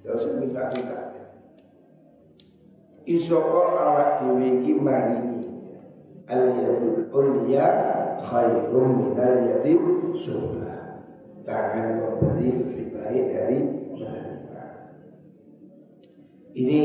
Tidak 0.01 0.17
usah 0.17 0.41
minta-minta. 0.41 1.13
Isoko 3.05 3.77
awak 3.77 4.25
dewi 4.25 4.65
iki 4.65 4.73
marini 4.73 5.49
al 6.29 6.49
yadul 6.57 7.13
khairum 8.25 8.89
minal 9.05 9.37
yadil 9.45 10.17
sufla. 10.17 11.05
Tangan 11.45 12.01
memberi 12.01 12.49
lebih 12.57 12.87
baik 12.97 13.25
dari 13.37 13.59
menerima. 13.93 14.65
Ini 16.57 16.81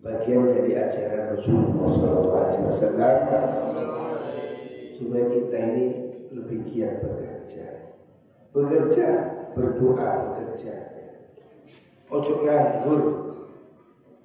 bagian 0.00 0.48
dari 0.48 0.72
ajaran 0.80 1.36
Rasulullah 1.36 1.88
SAW 2.72 3.87
supaya 4.98 5.30
kita 5.30 5.54
ini 5.54 5.86
lebih 6.34 6.66
giat 6.66 7.06
bekerja, 7.06 7.66
bekerja, 8.50 9.08
berdoa, 9.54 10.10
bekerja. 10.34 10.74
Ojo 12.10 12.42
nganggur. 12.42 13.02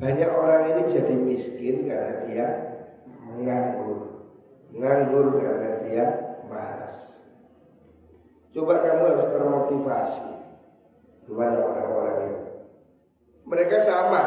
Banyak 0.01 0.31
orang 0.33 0.73
ini 0.73 0.81
jadi 0.89 1.13
miskin 1.13 1.85
karena 1.85 2.25
dia 2.25 2.47
menganggur, 3.05 4.25
nganggur 4.73 5.37
karena 5.37 5.69
dia 5.85 6.05
malas. 6.49 7.21
Coba 8.49 8.81
kamu 8.81 9.03
harus 9.13 9.27
termotivasi 9.29 10.27
kepada 11.23 11.57
orang-orang 11.61 12.17
yang 12.19 12.37
mereka 13.47 13.77
sama 13.79 14.23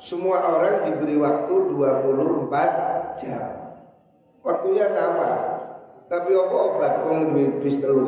semua 0.00 0.40
orang 0.40 0.88
diberi 0.88 1.16
waktu 1.16 1.54
24 1.70 3.20
jam. 3.20 3.46
Waktunya 4.40 4.88
sama. 4.90 5.49
Tapi 6.10 6.34
apa 6.34 6.56
obat 6.58 6.94
kong 7.06 7.38
bis 7.62 7.78
telu 7.78 8.02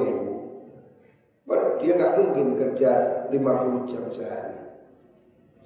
Dia 1.83 1.99
nggak 1.99 2.15
mungkin 2.15 2.55
kerja 2.55 2.91
50 3.27 3.91
jam 3.91 4.07
sehari. 4.07 4.55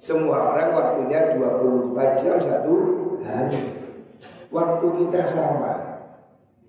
Semua 0.01 0.49
orang 0.53 0.73
waktunya 0.73 1.37
24 1.37 2.17
jam 2.17 2.37
satu 2.41 2.73
hari. 3.21 3.61
Waktu 4.49 4.85
kita 4.97 5.21
sama. 5.29 5.73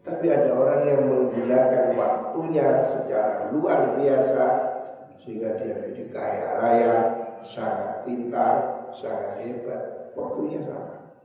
Tapi 0.04 0.26
ada 0.28 0.52
orang 0.52 0.84
yang 0.84 1.00
menggunakan 1.04 1.96
waktunya 1.96 2.84
secara 2.84 3.48
luar 3.52 3.96
biasa 3.96 4.44
sehingga 5.20 5.56
dia 5.60 5.80
menjadi 5.80 6.04
kaya 6.12 6.44
raya, 6.60 6.94
sangat 7.44 8.04
pintar, 8.04 8.88
sangat 8.92 9.44
hebat, 9.44 10.12
waktunya 10.12 10.60
sama. 10.60 11.16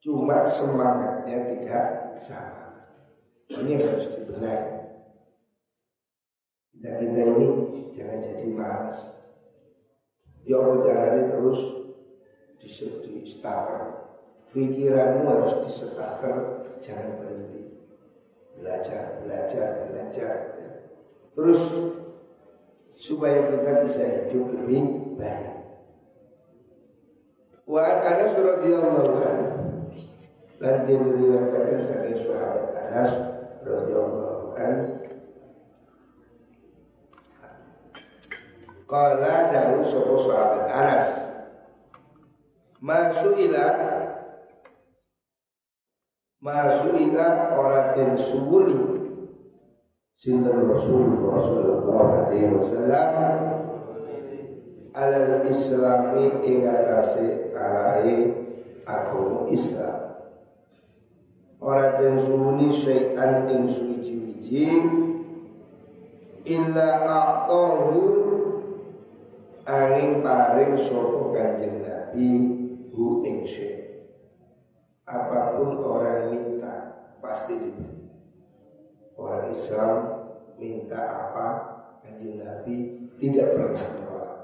Cuma 0.00 0.48
semangatnya 0.48 1.38
tidak 1.44 1.86
sama. 2.20 2.65
Ini 3.46 3.70
yang 3.78 3.82
harus 3.94 4.06
dibenahi. 4.10 4.74
Kita 6.76 6.90
kita 6.98 7.20
ini 7.24 7.48
jangan 7.94 8.18
jadi 8.20 8.48
malas. 8.50 8.98
Ya 10.46 10.58
Allah 10.62 10.78
caranya 10.82 11.24
terus 11.34 11.60
di 12.58 13.22
starter. 13.26 13.82
Pikiranmu 14.50 15.26
harus 15.26 15.54
disetaker, 15.66 16.36
jangan 16.80 17.18
berhenti. 17.18 17.76
Belajar, 18.56 19.20
belajar, 19.20 19.90
belajar. 19.90 20.34
Terus 21.36 21.60
supaya 22.96 23.52
kita 23.52 23.84
bisa 23.84 24.02
hidup 24.02 24.56
lebih 24.56 24.82
baik. 25.20 25.54
Wa 27.66 27.82
Anas 28.00 28.32
radhiyallahu 28.38 29.12
anhu 29.20 29.48
dan 30.56 30.88
diriwayatkan 30.88 31.84
saking 31.84 32.16
sahabat 32.16 32.72
Anas 32.72 33.35
radhiyallahu 33.66 34.54
anhu. 34.54 34.84
Kala 38.86 39.50
dari 39.50 39.82
sopo 39.82 40.14
sahabat 40.14 40.70
Anas 40.70 41.08
Masuila 42.78 43.66
Masuila 46.38 47.58
orang 47.58 47.98
den 47.98 48.14
suwuli 48.14 48.78
Sinten 50.14 50.70
Rasulullah 50.70 51.42
sallallahu 51.42 52.12
alaihi 52.30 52.54
wasallam 52.54 53.10
alal 54.94 55.44
islami 55.50 56.30
ing 56.46 56.64
atase 56.70 57.52
arahe 57.52 58.32
Islam 59.50 59.95
ora 61.66 61.98
den 61.98 62.14
suwuni 62.14 62.70
syai'an 62.70 63.50
ing 63.50 63.66
suwiji-wiji 63.66 64.70
illa 66.46 67.02
a'tahu 67.02 67.98
angin 69.66 70.22
paring 70.22 70.78
sapa 70.78 71.34
kanjeng 71.34 71.82
Nabi 71.82 72.28
hu 72.94 73.26
ing 73.26 73.42
apa 75.06 75.58
pun 75.58 75.70
orang 75.82 76.34
minta 76.34 76.74
pasti 77.18 77.58
diberi. 77.58 78.10
Orang 79.18 79.50
Islam 79.50 79.94
minta 80.62 81.02
apa 81.02 81.46
kanjeng 82.06 82.46
Nabi 82.46 82.74
tidak 83.18 83.58
pernah 83.58 83.86
menolak. 83.90 84.38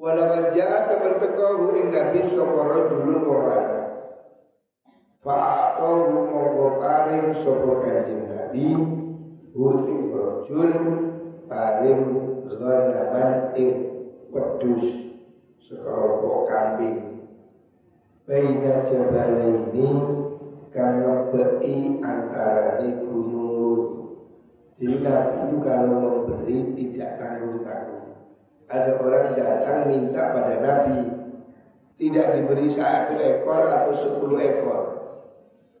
Walaupun 0.00 0.44
jahat 0.56 0.88
teman 0.88 1.20
tekahu 1.20 1.76
ing 1.76 1.92
nabi 1.92 2.20
sapa 2.24 2.60
rajulun 2.72 3.20
wa 3.28 3.40
ana. 3.52 3.84
Fa'atahu 5.84 6.32
monggo 6.32 6.68
paring 6.80 7.28
sapa 7.36 7.84
kanjeng 7.84 8.24
nabi 8.24 8.72
hu 9.52 9.64
ing 9.84 10.16
rajul 10.16 10.72
paring 11.44 12.02
ghanaman 12.48 13.52
ing 13.52 13.72
wedhus 14.32 15.12
sekelompok 15.60 16.48
kambing. 16.48 17.28
Baina 18.24 18.80
jabalaini 18.80 19.88
kang 20.72 21.04
ngebeki 21.04 22.00
antara 22.00 22.80
di 22.80 22.88
gunung 23.04 24.16
Jadi 24.80 25.04
Nabi 25.04 25.36
itu 25.52 25.56
kalau 25.60 25.96
memberi 26.00 26.58
tidak 26.72 27.20
tanggung-tanggung 27.20 28.24
ada 28.72 28.96
orang 28.96 29.36
datang 29.36 29.92
minta 29.92 30.32
pada 30.32 30.56
Nabi 30.64 31.12
tidak 32.00 32.40
diberi 32.40 32.72
satu 32.72 33.20
ekor 33.20 33.68
atau 33.68 33.92
sepuluh 33.92 34.40
ekor. 34.40 34.93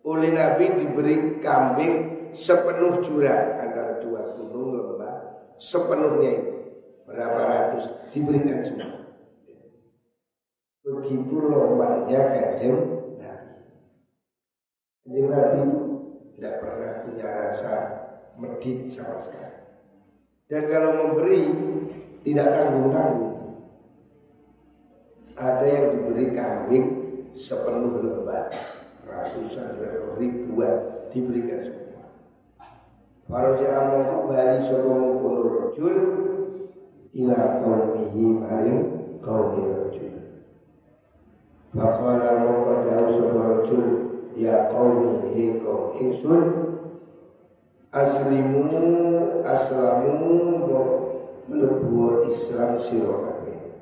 Oleh 0.04 0.30
Nabi 0.36 0.68
diberi 0.68 1.40
kambing 1.40 2.28
sepenuh 2.36 3.00
jurang 3.00 3.56
antara 3.56 4.04
dua 4.04 4.36
gunung 4.36 4.76
lembah 4.76 5.16
sepenuhnya 5.56 6.30
itu 6.44 6.54
berapa 7.08 7.40
ratus 7.40 7.84
diberikan 8.12 8.60
semua. 8.60 9.00
Begitu 10.84 11.32
lompatnya 11.32 12.20
kanjeng 12.36 12.78
Nabi. 13.16 13.52
Kanjeng 15.08 15.28
Nabi 15.32 15.58
itu 15.64 15.80
tidak 16.36 16.54
pernah 16.60 16.92
punya 17.08 17.26
rasa 17.48 17.72
medit 18.36 18.84
sama 18.92 19.16
sekali. 19.16 19.64
Dan 20.44 20.68
kalau 20.68 20.90
memberi 20.92 21.40
tidak 22.20 22.48
tanggung-tanggung. 22.52 23.32
Ada 25.34 25.66
yang 25.66 25.86
diberi 25.98 26.26
kambing 26.30 26.86
sepenuh 27.34 27.98
lembar, 27.98 28.54
ratusan 29.14 29.78
ribuan 30.18 31.06
diberikan 31.14 31.62
semua. 31.62 32.06
Faraja 33.30 33.68
among 33.78 34.04
kembali 34.10 34.58
sebelum 34.58 35.22
puluh 35.22 35.46
rojul 35.46 35.96
ila 37.14 37.38
kaumihi 37.62 38.22
maring 38.42 38.82
kaumi 39.22 39.62
rojul. 39.70 40.14
Fakala 41.74 42.42
mongko 42.42 42.74
dawu 42.86 43.06
sapa 43.10 43.40
rojul 43.40 43.86
ya 44.34 44.68
kaumihi 44.68 45.62
kaum 45.62 45.94
ingsun 45.94 46.42
aslimu 47.94 48.66
aslamu 49.46 50.18
mlebu 51.46 52.26
Islam 52.26 52.76
sira 52.82 53.14
kabeh. 53.14 53.78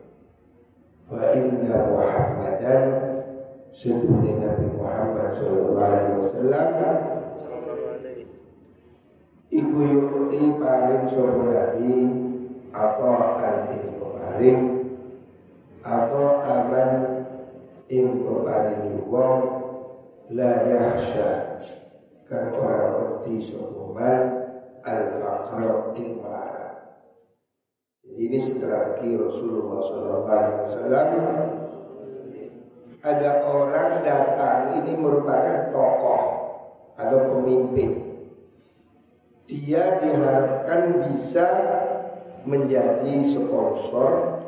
Fa 1.09 1.33
inna 1.37 1.77
Muhammadan 1.89 2.83
Sunnah 3.73 4.21
Nabi 4.21 4.69
Muhammad 4.77 5.33
sallallahu 5.33 5.81
alaihi 5.81 6.21
wasallam 6.21 6.69
Iku 9.53 9.79
yukti 9.85 10.41
paling 10.61 11.05
sapa 11.09 11.45
Nabi 11.45 11.97
atau 12.73 13.37
anti 13.37 13.85
peparing 13.97 14.61
atau 15.85 16.41
aman 16.41 16.91
ing 17.93 18.25
peparingi 18.25 18.97
wong 19.13 19.41
la 20.33 20.53
yahsya 20.73 21.61
kan 22.25 22.53
ora 22.57 22.97
wedi 22.97 23.45
sapa 23.45 24.09
al 24.89 25.03
faqra 25.21 25.93
ing 26.01 26.17
melara. 26.17 26.69
Jadi 28.01 28.21
ini 28.33 29.17
Rasulullah 29.21 29.81
SAW 29.85 31.62
ada 33.03 33.43
orang 33.43 34.07
datang 34.07 34.79
ini 34.79 34.95
merupakan 34.95 35.75
tokoh 35.75 36.23
atau 36.95 37.19
pemimpin. 37.35 37.91
Dia 39.51 39.99
diharapkan 39.99 41.03
bisa 41.11 41.47
menjadi 42.47 43.27
sponsor 43.27 44.39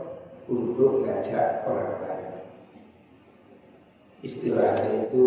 untuk 0.47 1.03
ngajak 1.03 1.67
orang 1.67 1.99
lain. 1.99 2.35
Istilahnya 4.23 5.11
itu 5.11 5.25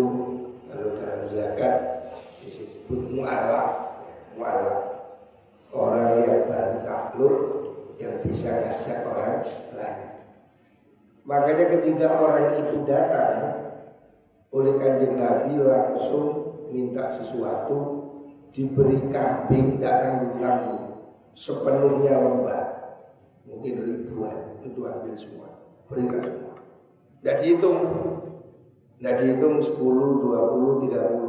kalau 0.66 0.88
dalam 0.96 1.22
zakat 1.28 1.76
disebut 2.42 3.12
mu'alaf, 3.12 4.00
mu'alaf 4.40 4.78
orang 5.68 6.24
yang 6.24 6.42
baru 6.48 6.76
takluk 6.82 7.36
yang 8.00 8.24
bisa 8.24 8.50
ngajak 8.56 9.04
orang 9.04 9.44
lain. 9.76 10.07
Makanya 11.28 11.68
ketika 11.76 12.08
orang 12.08 12.56
itu 12.56 12.88
datang 12.88 13.36
oleh 14.48 14.80
kanjeng 14.80 15.20
Nabi 15.20 15.60
langsung 15.60 16.56
minta 16.72 17.12
sesuatu 17.12 18.00
diberi 18.48 18.96
kambing 19.12 19.76
datang 19.76 20.40
tanggung 20.40 21.12
sepenuhnya 21.36 22.16
lembah 22.16 22.64
mungkin 23.44 23.76
ribuan 23.84 24.56
itu 24.64 24.80
ambil 24.88 25.12
semua. 25.12 25.48
Berikan 25.84 26.24
semua 26.24 26.56
tidak 27.20 27.36
dihitung. 27.44 27.78
Tidak 28.98 29.14
dihitung 29.20 29.56
10, 29.62 29.78
20, 29.78 30.90
30 30.90 31.28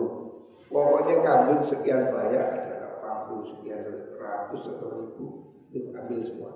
pokoknya 0.69 1.15
kambing 1.25 1.61
sekian 1.65 2.13
banyak 2.13 2.39
ada 2.39 3.01
80 3.29 3.51
sekian 3.51 3.83
ratus 4.15 4.69
atau 4.69 4.89
ribu 4.95 5.25
itu 5.73 5.89
ambil 5.91 6.21
semua. 6.21 6.51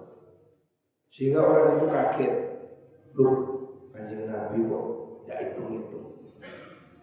Sehingga 1.10 1.41
orang 1.43 1.77
itu 1.77 1.86
kaget 1.89 2.34
loh 3.13 3.38
kanjeng 3.93 4.26
Nabi 4.26 4.65
kok 4.65 4.86
tidak 5.23 5.39
hitung-hitung. 5.45 6.08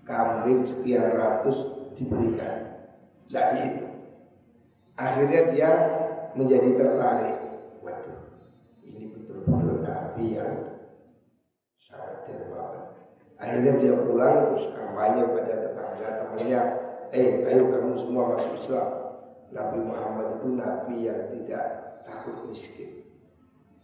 Kambing 0.03 0.61
sekian 0.67 1.15
ratus 1.15 1.59
diberikan 1.95 2.83
tidak 3.31 3.47
dihitung. 3.55 3.97
Akhirnya 4.99 5.41
dia 5.55 5.71
menjadi 6.35 6.69
tertarik. 6.75 7.39
Waduh 7.81 8.21
ini 8.83 9.15
betul-betul 9.15 9.87
Nabi 9.87 10.25
yang 10.35 10.55
sangat 11.79 12.27
dermawan. 12.27 12.99
Akhirnya 13.39 13.73
dia 13.79 13.95
pulang 14.03 14.51
terus 14.51 14.67
kampanye 14.75 15.25
pada 15.31 15.55
tetangga 15.63 16.09
temannya 16.27 16.61
eh 17.11 17.47
ayo 17.47 17.63
kamu 17.71 17.95
semua 17.99 18.35
masuk 18.35 18.55
Islam. 18.59 18.89
Nabi 19.51 19.79
Muhammad 19.83 20.39
itu 20.39 20.49
Nabi 20.55 20.95
yang 21.11 21.27
tidak 21.35 21.67
takut 22.07 22.47
miskin. 22.47 23.11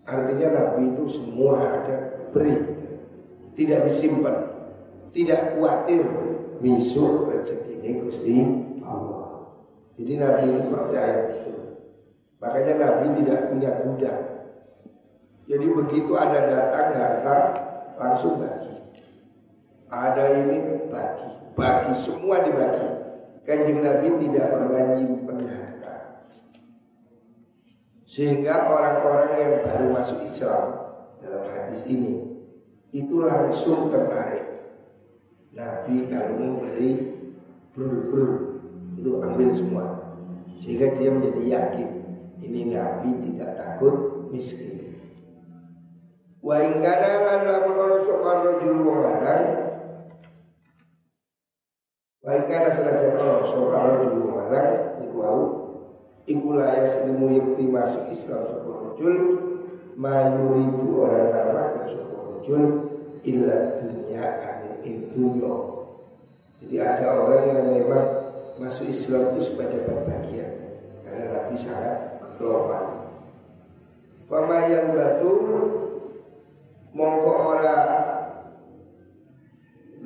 Artinya 0.07 0.49
Nabi 0.55 0.95
itu 0.95 1.05
semua 1.11 1.59
ada 1.59 2.16
beri, 2.37 2.57
tidak 3.57 3.89
disimpan, 3.89 4.37
tidak 5.17 5.57
khawatir 5.57 6.05
besok 6.61 7.33
rezeki 7.33 7.81
ini 7.81 7.91
Gusti 8.05 8.37
Allah. 8.85 9.57
Jadi 9.97 10.13
Nabi 10.21 10.49
percaya 10.69 11.17
itu. 11.33 11.53
Makanya 12.37 12.75
Nabi 12.77 13.07
tidak 13.25 13.49
punya 13.49 13.71
gudang. 13.81 14.23
Jadi 15.47 15.67
begitu 15.73 16.13
ada 16.19 16.41
datang 16.53 16.89
harta 17.01 17.37
langsung 17.97 18.43
bagi. 18.43 18.77
Ada 19.87 20.25
ini 20.43 20.91
bagi, 20.91 21.31
bagi 21.55 21.95
semua 21.97 22.43
dibagi. 22.45 22.89
Kanjeng 23.47 23.79
Nabi 23.81 24.11
tidak 24.27 24.47
pernah 24.53 24.85
nyimpen 24.99 25.39
harta. 25.47 25.97
Sehingga 28.05 28.69
orang-orang 28.69 29.31
yang 29.39 29.55
baru 29.63 29.87
masuk 29.95 30.19
Islam 30.27 30.77
dalam 31.23 31.47
hadis 31.47 31.87
ini 31.87 32.26
itu 32.95 33.15
langsung 33.23 33.91
tertarik. 33.91 34.45
Nabi 35.57 36.07
kalau 36.13 36.37
memberi 36.37 36.91
brur-brur 37.73 38.61
itu 39.01 39.11
ambil 39.25 39.51
semua. 39.57 39.87
Sehingga 40.57 40.97
dia 40.97 41.09
menjadi 41.13 41.43
yakin 41.43 41.91
ini 42.45 42.77
Nabi 42.77 43.11
tidak 43.25 43.57
takut 43.57 44.29
miskin. 44.29 44.87
Wa 46.47 46.63
ingkana 46.63 47.27
lan 47.27 47.41
lamun 47.43 47.75
ana 47.75 47.99
sapa 48.07 48.31
rajul 48.47 48.87
wong 48.87 48.99
lanang 49.03 49.45
Baik 52.23 52.47
karena 52.47 52.71
senajan 52.71 53.19
Allah 53.19 53.43
Soal 53.47 53.87
dulu 54.03 54.31
mana 54.31 54.63
Iku 55.03 55.19
au 55.27 55.43
Iku 56.23 56.55
layas 56.55 57.03
ilmu 57.03 57.35
yakti 57.35 57.67
masuk 57.67 58.11
Islam 58.15 58.47
Soal 58.47 58.63
rojul 58.63 59.15
Mayuridu 59.99 61.03
orang 61.03 61.35
nama 61.35 61.83
Soal 61.87 62.16
rojul 62.47 62.63
Illa 63.27 63.83
dunia 63.83 64.23
anin 64.23 65.11
dunia 65.11 65.55
Jadi 66.63 66.77
ada 66.79 67.07
orang 67.11 67.43
yang 67.51 67.63
memang 67.75 68.07
Masuk 68.63 68.87
Islam 68.87 69.35
itu 69.35 69.51
sebagai 69.51 69.83
bagian 69.83 70.79
Karena 71.03 71.25
Nabi 71.35 71.59
sangat 71.59 72.23
global 72.39 73.11
Fama 74.31 74.71
yang 74.71 74.95
batu 74.95 75.31
Mongko 76.95 77.33
orang 77.35 77.85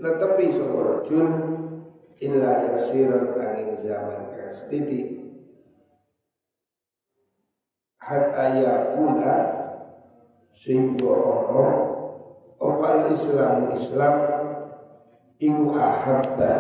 Netepi 0.01 0.49
soal 0.49 0.81
rojul 0.81 1.29
illa 2.25 2.73
yasiran 2.73 3.37
angin 3.37 3.77
zaman 3.85 4.33
kang 4.33 4.49
setitik. 4.49 5.21
Hatta 8.01 8.61
yakuna 8.65 9.37
sehingga 10.57 11.05
ono 11.05 11.90
opal 12.61 13.09
Islam 13.09 13.73
Islam 13.73 14.17
iku 15.41 15.65
ahabba 15.75 16.55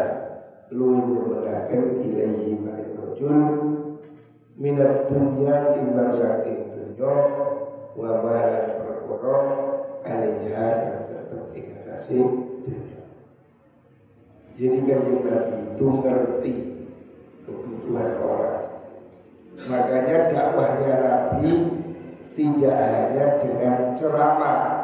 luwih 0.73 1.05
nemenaken 1.05 1.85
ilahi 2.01 2.57
maring 2.57 2.95
rajul 2.97 3.39
minat 4.57 5.07
dunya 5.13 5.77
timbang 5.77 6.11
saking 6.11 6.73
dunya 6.73 7.15
wa 7.95 8.11
malan 8.25 8.67
perkara 8.81 9.45
alaiha 10.09 10.69
yang 10.89 11.03
tetep 11.13 11.43
ing 11.53 11.69
dunya 11.85 13.01
jadi 14.61 14.77
kanjeng 14.85 15.25
Nabi 15.25 15.57
itu 15.73 15.87
ngerti 15.89 16.55
kebutuhan 17.49 18.13
orang. 18.21 18.65
Makanya 19.57 20.17
dakwahnya 20.29 20.95
Nabi 21.01 21.53
tidak 22.37 22.77
hanya 22.77 23.25
dengan 23.41 23.77
ceramah. 23.97 24.80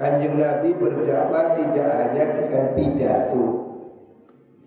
Kanjeng 0.00 0.40
Nabi 0.40 0.72
berdakwah 0.80 1.60
tidak 1.60 1.88
hanya 1.92 2.24
dengan 2.32 2.64
pidato. 2.72 3.44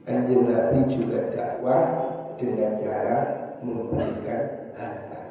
Kanjeng 0.06 0.46
Nabi 0.46 0.86
juga 0.86 1.26
dakwah 1.34 1.82
dengan 2.38 2.78
cara 2.78 3.18
memberikan 3.66 4.70
harta. 4.78 5.22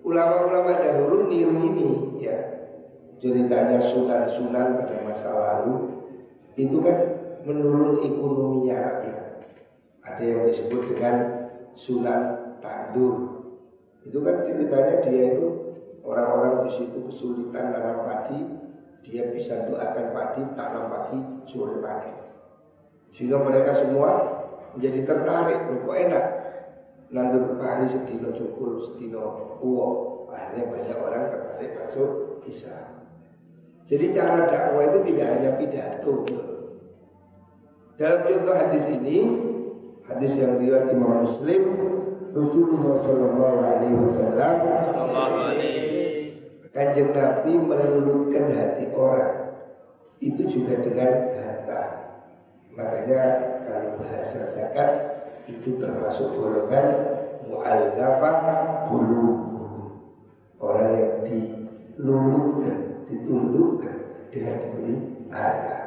Ulama-ulama 0.00 0.72
dahulu 0.72 1.28
niru 1.28 1.52
ini 1.68 1.88
ya 2.24 2.38
ceritanya 3.20 3.76
sunan-sunan 3.76 4.80
pada 4.80 4.96
masa 5.04 5.36
lalu 5.36 6.00
itu 6.56 6.80
kan 6.80 6.96
menurun 7.44 8.00
ekonominya 8.00 8.76
rakyat. 8.88 9.52
Ada 10.00 10.22
yang 10.24 10.48
disebut 10.48 10.96
dengan 10.96 11.16
Sunan 11.76 12.56
Tandur. 12.64 13.16
Itu 14.08 14.24
kan 14.24 14.48
ceritanya 14.48 15.04
dia 15.04 15.36
itu 15.36 15.46
orang-orang 16.04 16.66
di 16.66 16.70
situ 16.72 16.98
kesulitan 17.08 17.72
tanam 17.72 18.04
padi, 18.04 18.40
dia 19.06 19.32
bisa 19.32 19.68
doakan 19.68 20.06
padi 20.12 20.42
tanam 20.54 20.84
pagi 20.92 21.18
sore 21.48 21.80
panen. 21.80 22.16
Sehingga 23.10 23.42
mereka 23.42 23.74
semua 23.74 24.10
menjadi 24.76 25.00
tertarik, 25.02 25.58
kok 25.66 25.98
enak. 25.98 26.26
Nandur 27.10 27.58
pari 27.58 27.90
setino 27.90 28.30
cukur, 28.30 28.78
setino 28.86 29.58
uwo. 29.58 29.88
Akhirnya 30.30 30.70
banyak 30.70 30.98
orang 31.02 31.24
tertarik 31.26 31.74
masuk 31.74 32.10
Islam. 32.46 33.02
Jadi 33.90 34.14
cara 34.14 34.46
dakwah 34.46 34.86
itu 34.86 34.98
tidak 35.10 35.26
hanya 35.34 35.50
pidato. 35.58 36.22
Dalam 37.98 38.22
contoh 38.22 38.54
hadis 38.54 38.86
ini, 38.86 39.18
hadis 40.06 40.38
yang 40.38 40.62
riwayat 40.62 40.94
Imam 40.94 41.26
Muslim, 41.26 41.62
Rasulullah 42.30 43.02
Shallallahu 43.02 43.58
Alaihi 43.58 43.96
Wasallam 44.06 44.56
Kanjeng 46.70 47.10
Nabi 47.10 47.52
meluluhkan 47.58 48.54
hati 48.54 48.86
orang 48.94 49.58
itu 50.22 50.46
juga 50.46 50.78
dengan 50.78 51.34
harta. 51.34 51.82
Makanya 52.70 53.22
kalau 53.66 53.98
bahasa 53.98 54.46
zakat 54.46 54.90
itu 55.50 55.82
termasuk 55.82 56.30
golongan 56.38 56.86
mu'allafah 57.50 58.36
qulub. 58.86 59.38
Orang 60.62 60.90
yang 60.94 61.14
diluluhkan, 61.26 63.02
ditundukkan 63.10 63.96
dengan 64.30 64.54
diberi 64.62 64.94
harta. 65.32 65.78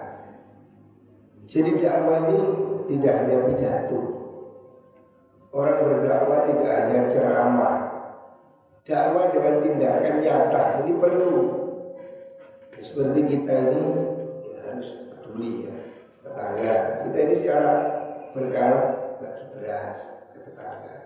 Jadi 1.48 1.80
dakwah 1.80 2.28
ini 2.28 2.40
tidak 2.92 3.14
hanya 3.24 3.38
pidato. 3.48 4.13
Orang 5.54 5.86
berdakwah 5.86 6.50
tidak 6.50 6.74
hanya 6.74 7.02
ceramah. 7.14 7.76
Dakwah 8.82 9.30
dengan 9.30 9.62
tindakan 9.62 10.16
nyata 10.26 10.62
ini 10.82 10.92
perlu. 10.98 11.36
Seperti 12.82 13.20
kita 13.30 13.54
ini 13.72 13.86
ya 14.50 14.60
harus 14.66 14.90
peduli 15.14 15.70
ya 15.70 15.78
tetangga. 16.26 16.76
Kita 17.06 17.18
ini 17.22 17.34
secara 17.38 17.74
berkala 18.34 18.82
bagi 19.22 19.46
beras 19.54 20.00
ke 20.34 20.42
tetangga. 20.42 20.98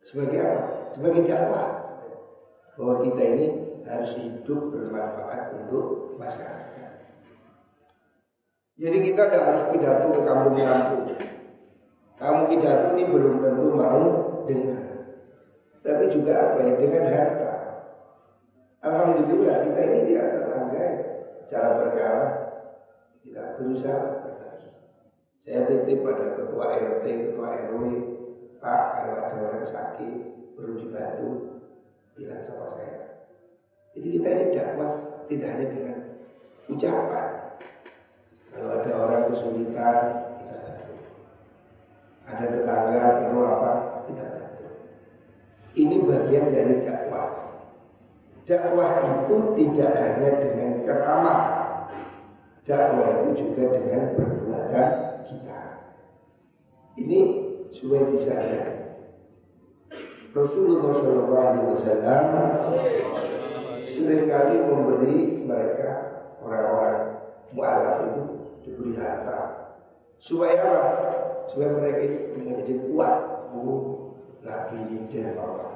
Sebagai 0.00 0.38
apa? 0.40 0.64
Sebagai 0.96 1.22
dakwah 1.28 1.68
bahwa 2.74 2.94
kita 3.04 3.22
ini 3.22 3.46
harus 3.84 4.10
hidup 4.16 4.72
bermanfaat 4.72 5.52
untuk 5.62 6.16
masyarakat. 6.16 6.90
Jadi 8.80 8.98
kita 9.04 9.22
tidak 9.28 9.44
harus 9.46 9.64
pidato 9.68 10.06
ke 10.16 10.20
kampung-kampung. 10.24 11.06
Kamu 12.22 12.46
pidato 12.46 12.94
ini 12.94 13.02
belum 13.10 13.42
tentu 13.42 13.74
mau 13.74 14.02
dengar. 14.46 15.10
Tapi 15.82 16.06
juga 16.06 16.32
apa 16.38 16.62
ya 16.62 16.72
dengan 16.78 17.04
harta. 17.10 17.54
Alhamdulillah 18.78 19.66
kita 19.66 19.80
ini 19.90 20.00
di 20.06 20.14
atas 20.14 20.46
tangga 20.46 20.78
ya. 20.78 20.94
Cara 21.50 21.82
berkala 21.82 22.26
kita 23.26 23.58
berusaha 23.58 24.22
berbagi. 24.22 24.70
Saya 25.42 25.66
titip 25.66 26.06
pada 26.06 26.38
ketua 26.38 26.64
RT, 26.70 27.04
ketua 27.10 27.46
RW, 27.58 27.74
Pak 28.62 28.82
kalau 28.94 29.14
ada 29.18 29.36
orang 29.42 29.66
sakit 29.66 30.14
perlu 30.54 30.78
dibantu, 30.78 31.30
bilang 32.14 32.46
sama 32.46 32.70
saya. 32.70 33.26
Jadi 33.98 34.08
kita 34.14 34.28
ini 34.30 34.44
dakwah 34.54 34.92
tidak 35.26 35.58
hanya 35.58 35.66
dengan 35.74 35.98
ucapan, 36.70 37.28
kalau 38.54 38.68
ada 38.78 38.90
orang 38.94 39.22
kesulitan. 39.34 39.98
Ada 42.32 42.48
tetangga 42.48 43.28
perlu 43.28 43.40
apa, 43.44 43.70
kita 44.08 44.24
bantu. 44.24 44.66
Ini 45.76 45.96
bagian 46.00 46.46
dari 46.48 46.74
dakwah. 46.80 47.28
Dakwah 48.48 48.92
itu 49.04 49.36
tidak 49.60 49.90
hanya 50.00 50.30
dengan 50.40 50.70
ceramah. 50.80 51.42
Dakwah 52.64 53.08
itu 53.20 53.28
juga 53.36 53.76
dengan 53.76 54.16
perbuatan 54.16 54.88
kita. 55.28 55.60
Ini 56.96 57.20
bisa 58.12 58.34
ya. 58.36 58.64
Rasulullah 60.32 60.96
SAW 60.96 62.40
sering 63.84 64.24
kali 64.24 64.56
memberi 64.64 65.44
mereka 65.44 65.90
orang-orang 66.40 67.20
mualaf 67.52 68.08
itu 68.08 68.22
diberi 68.64 68.96
harta 68.96 69.40
supaya 70.16 70.56
apa? 70.56 70.80
Supaya 71.50 71.70
mereka 71.74 72.00
ini 72.04 72.18
menjadi 72.36 72.74
kuat. 72.90 73.14
Oh, 73.52 74.14
Nabi 74.42 74.76
ini 74.90 74.98
dermawan. 75.10 75.74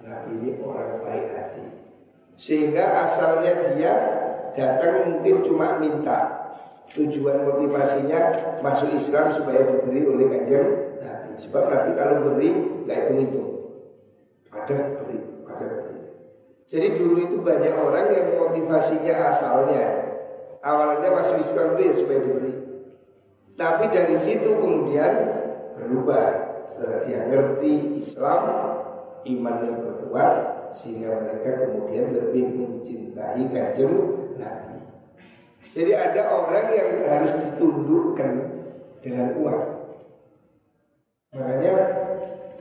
Nabi 0.00 0.30
ini 0.40 0.50
orang 0.64 1.04
baik 1.04 1.26
hati. 1.36 1.64
Sehingga 2.40 3.04
asalnya 3.04 3.52
dia 3.76 3.92
datang 4.56 5.12
mungkin 5.12 5.44
cuma 5.44 5.76
minta 5.76 6.40
tujuan 6.90 7.46
motivasinya 7.46 8.18
masuk 8.64 8.96
Islam 8.96 9.30
supaya 9.30 9.62
diberi 9.62 10.02
oleh 10.08 10.26
kanjeng 10.26 10.68
Nabi. 11.04 11.30
Sebab 11.38 11.64
Nabi 11.70 11.90
kalau 11.94 12.16
beri 12.32 12.48
nggak 12.88 12.98
itu 13.06 13.14
itu 13.28 13.42
ada 14.50 14.76
beri, 14.98 15.18
ada 15.46 15.66
beri. 15.68 16.00
Jadi 16.66 16.86
dulu 16.98 17.16
itu 17.22 17.36
banyak 17.44 17.74
orang 17.76 18.06
yang 18.10 18.26
motivasinya 18.40 19.14
asalnya 19.30 19.84
awalnya 20.64 21.08
masuk 21.12 21.38
Islam 21.38 21.76
itu 21.76 21.82
ya 21.86 21.94
supaya 21.94 22.20
diberi. 22.24 22.49
Tapi 23.60 23.92
dari 23.92 24.16
situ 24.16 24.56
kemudian 24.56 25.12
berubah. 25.76 26.48
Setelah 26.64 27.04
dia 27.04 27.28
ngerti 27.28 28.00
Islam, 28.00 28.42
iman 29.20 29.56
yang 29.60 29.76
berkuat, 29.84 30.34
sehingga 30.72 31.20
mereka 31.20 31.68
kemudian 31.68 32.08
lebih 32.16 32.56
mencintai 32.56 33.44
kanjeng 33.52 33.96
Nabi. 34.40 34.80
Jadi 35.76 35.92
ada 35.92 36.22
orang 36.40 36.72
yang 36.72 36.88
harus 37.04 37.36
ditundukkan 37.36 38.32
dengan 39.04 39.36
uang. 39.36 39.64
Makanya 41.36 41.74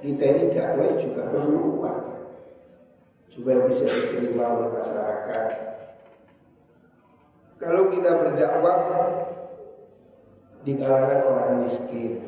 kita 0.03 0.23
ini 0.35 0.43
dakwah 0.51 0.99
juga 0.99 1.31
perlu 1.31 1.79
uang 1.79 2.01
supaya 3.31 3.63
bisa 3.71 3.85
diterima 3.87 4.57
oleh 4.57 4.69
masyarakat 4.73 5.69
kalau 7.59 7.91
kita 7.91 8.11
berdakwah 8.15 8.77
di 10.67 10.75
kalangan 10.75 11.21
orang 11.23 11.51
miskin, 11.63 12.19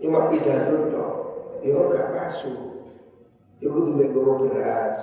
cuma 0.00 0.28
pidato 0.28 0.92
dong, 0.92 1.18
ya 1.64 1.76
gak 1.76 2.08
masuk. 2.12 2.60
Ya 3.60 3.68
kudu 3.68 3.92
bawa 3.92 4.32
beras, 4.48 5.00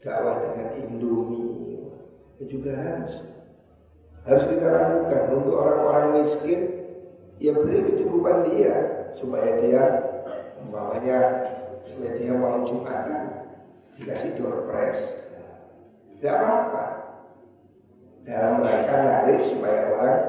dakwah 0.00 0.40
dengan 0.40 0.68
Indomie, 0.80 1.92
ya 2.40 2.44
juga 2.48 2.72
harus. 2.72 3.20
Harus 4.24 4.44
kita 4.48 4.68
lakukan 4.68 5.22
untuk 5.36 5.56
orang-orang 5.60 6.20
miskin, 6.20 6.60
ya 7.36 7.52
beri 7.56 7.84
kecukupan 7.84 8.48
dia 8.52 8.76
supaya 9.16 9.60
dia 9.60 9.82
umpamanya 10.60 11.18
supaya 11.88 12.12
dia 12.20 12.32
mau 12.36 12.64
jumatan 12.64 13.48
dikasih 13.96 14.36
door 14.40 14.68
press. 14.68 15.24
Tidak 16.16 16.32
apa-apa 16.36 16.84
dalam 18.24 18.60
rangka 18.60 18.96
narik 19.00 19.40
supaya 19.44 19.80
orang. 19.96 20.20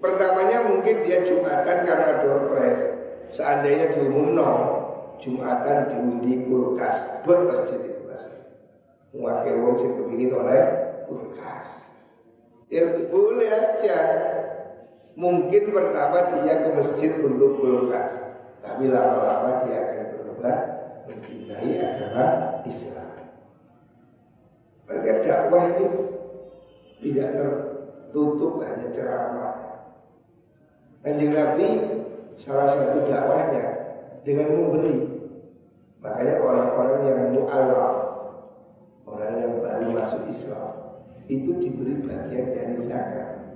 Pertamanya 0.00 0.64
mungkin 0.64 1.04
dia 1.04 1.20
jumatan 1.20 1.84
karena 1.84 2.24
doorpress. 2.24 2.88
Seandainya 3.30 3.92
no 4.10 4.50
jumatan 5.20 5.92
diundi 5.92 6.48
kulkas 6.48 7.20
buat 7.22 7.44
masjid 7.46 7.78
itu 7.84 8.02
masjid. 8.08 8.40
Mewakil 9.12 9.60
wong 9.60 9.76
sing 9.76 9.92
kepingin 10.00 10.32
oleh 10.32 10.60
kulkas. 11.04 11.68
Ya 12.72 12.88
boleh 13.12 13.48
aja. 13.52 13.98
Mungkin 15.20 15.62
pertama 15.68 16.32
dia 16.32 16.64
ke 16.64 16.68
masjid 16.72 17.12
untuk 17.20 17.60
kulkas, 17.60 18.16
tapi 18.64 18.88
lama-lama 18.88 19.68
dia 19.68 19.78
akan 19.84 20.06
berubah 20.16 20.56
mencintai 21.04 21.76
agama 21.76 22.24
Islam. 22.64 23.10
Maka 24.88 25.12
dakwah 25.20 25.64
ini 25.76 25.86
tidak 27.04 27.28
tertutup 27.36 28.64
hanya 28.64 28.88
ceramah. 28.88 29.59
Kanjeng 31.00 31.32
Nabi 31.32 31.68
salah 32.36 32.68
satu 32.68 33.08
dakwahnya 33.08 33.64
dengan 34.20 34.52
memberi. 34.52 34.96
Makanya 36.00 36.40
orang-orang 36.40 37.00
yang 37.08 37.20
mu'alaf, 37.36 37.98
orang 39.04 39.32
yang 39.36 39.52
baru 39.60 39.86
masuk 39.96 40.24
Islam, 40.28 41.00
itu 41.28 41.56
diberi 41.60 42.00
bagian 42.04 42.56
dari 42.56 42.76
zakat. 42.80 43.52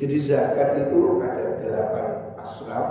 Jadi 0.00 0.16
zakat 0.16 0.88
itu 0.88 1.20
ada 1.20 1.60
delapan 1.60 2.06
asraf, 2.40 2.88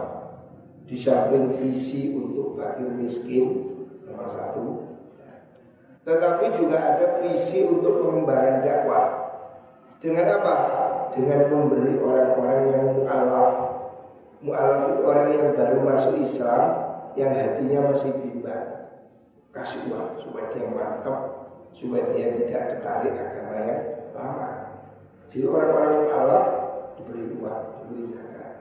di 0.86 0.97
samping 0.97 1.53
visi 1.53 2.13
untuk 2.13 2.58
fakir 2.58 2.89
miskin 2.93 3.77
nomor 4.05 4.29
satu, 4.29 4.97
tetapi 6.05 6.45
juga 6.58 6.77
ada 6.77 7.21
visi 7.21 7.62
untuk 7.69 8.01
pengembangan 8.01 8.65
dakwah 8.65 9.05
dengan 10.01 10.41
apa? 10.41 10.55
Dengan 11.10 11.50
memberi 11.50 11.98
orang-orang 11.98 12.60
yang 12.69 12.86
mu'alaf. 13.02 13.54
Mu'alaf 14.45 14.80
itu 14.93 15.02
orang 15.04 15.28
yang 15.36 15.48
baru 15.58 15.78
masuk 15.84 16.15
Islam 16.22 16.63
Yang 17.17 17.32
hatinya 17.41 17.80
masih 17.89 18.12
bimbang. 18.22 18.93
Kasih 19.50 19.82
uang 19.89 20.22
supaya 20.22 20.54
dia 20.54 20.69
mantap 20.69 21.19
Supaya 21.74 22.06
dia 22.13 22.38
tidak 22.38 22.63
tertarik 22.78 23.13
agama 23.17 23.56
yang 23.65 23.82
lama. 24.13 24.50
Jadi 25.30 25.45
orang-orang 25.45 25.93
mu'alaf 26.06 26.45
diberi 26.98 27.24
uang, 27.38 27.63
diberi 27.86 28.04
zakat. 28.13 28.54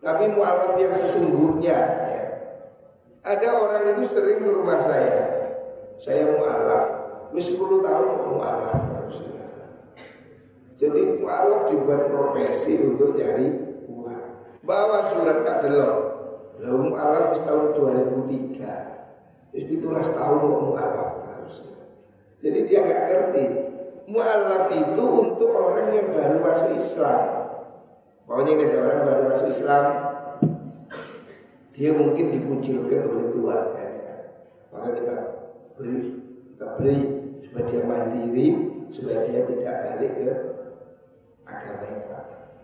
Tapi 0.00 0.24
mu'alaf 0.32 0.76
yang 0.80 0.94
sesungguhnya 0.96 1.76
ya, 2.08 2.22
Ada 3.20 3.48
orang 3.52 3.84
itu 3.96 4.04
sering 4.08 4.40
ke 4.40 4.50
rumah 4.52 4.80
saya. 4.80 5.16
Saya 6.00 6.32
mu'alaf. 6.32 6.84
Wis 7.36 7.52
10 7.52 7.84
tahun 7.84 8.08
mu'alaf 8.26 8.90
jadi 10.90 11.22
mu'alaf 11.22 11.70
dibuat 11.70 12.10
profesi 12.10 12.74
untuk 12.82 13.14
cari 13.14 13.46
uang. 13.86 14.26
Bawa 14.66 14.98
surat 15.06 15.46
kadelok. 15.46 15.96
Lalu 16.60 16.92
mu'alaf 16.92 17.32
tahun 17.40 17.72
2003 17.72 19.50
Terus 19.50 19.66
itulah 19.72 20.04
tahun 20.04 20.38
mau 20.44 20.60
mu'alaf 20.74 21.24
harusnya 21.24 21.88
Jadi 22.44 22.58
dia 22.68 22.80
nggak 22.84 23.02
ngerti. 23.08 23.44
Mu'alaf 24.10 24.68
itu 24.74 25.04
untuk 25.06 25.50
orang 25.54 25.94
yang 25.94 26.08
baru 26.12 26.36
masuk 26.42 26.70
Islam. 26.76 27.20
Pokoknya 28.26 28.52
ada 28.60 28.76
orang 28.82 29.00
baru 29.06 29.22
masuk 29.32 29.48
Islam 29.48 29.84
Dia 31.72 31.90
mungkin 31.96 32.26
dikucilkan 32.34 33.00
oleh 33.08 33.26
keluarganya. 33.32 34.14
Maka 34.68 34.88
kita 35.00 35.16
beri 35.80 35.98
Kita 36.52 36.66
beri 36.76 36.96
supaya 37.40 37.64
dia 37.72 37.82
mandiri 37.88 38.48
Supaya 38.90 39.18
dia 39.24 39.46
tidak 39.46 39.76
balik 39.86 40.12
ke 40.18 40.34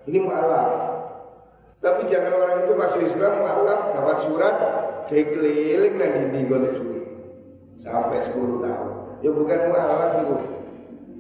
Ini 0.07 0.19
mu'alaf 0.23 0.97
tapi 1.87 2.11
jangan 2.11 2.35
orang 2.35 2.67
itu 2.67 2.73
masuk 2.75 3.01
Islam 3.07 3.39
mualaf 3.39 3.95
dapat 3.95 4.17
surat 4.19 4.55
kayak 5.07 5.39
keliling 5.39 5.95
dan 6.03 6.11
dinding 6.19 6.47
golek 6.51 6.75
duit 6.83 7.07
sampai 7.79 8.19
10 8.19 8.65
tahun. 8.65 8.93
Ya 9.23 9.31
bukan 9.31 9.61
mualaf 9.71 10.13
itu. 10.19 10.37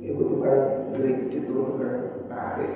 Itu 0.03 0.23
bukan 0.27 0.57
kredit 0.91 1.31
itu 1.31 1.51
bukan 1.55 2.27
tarik. 2.27 2.75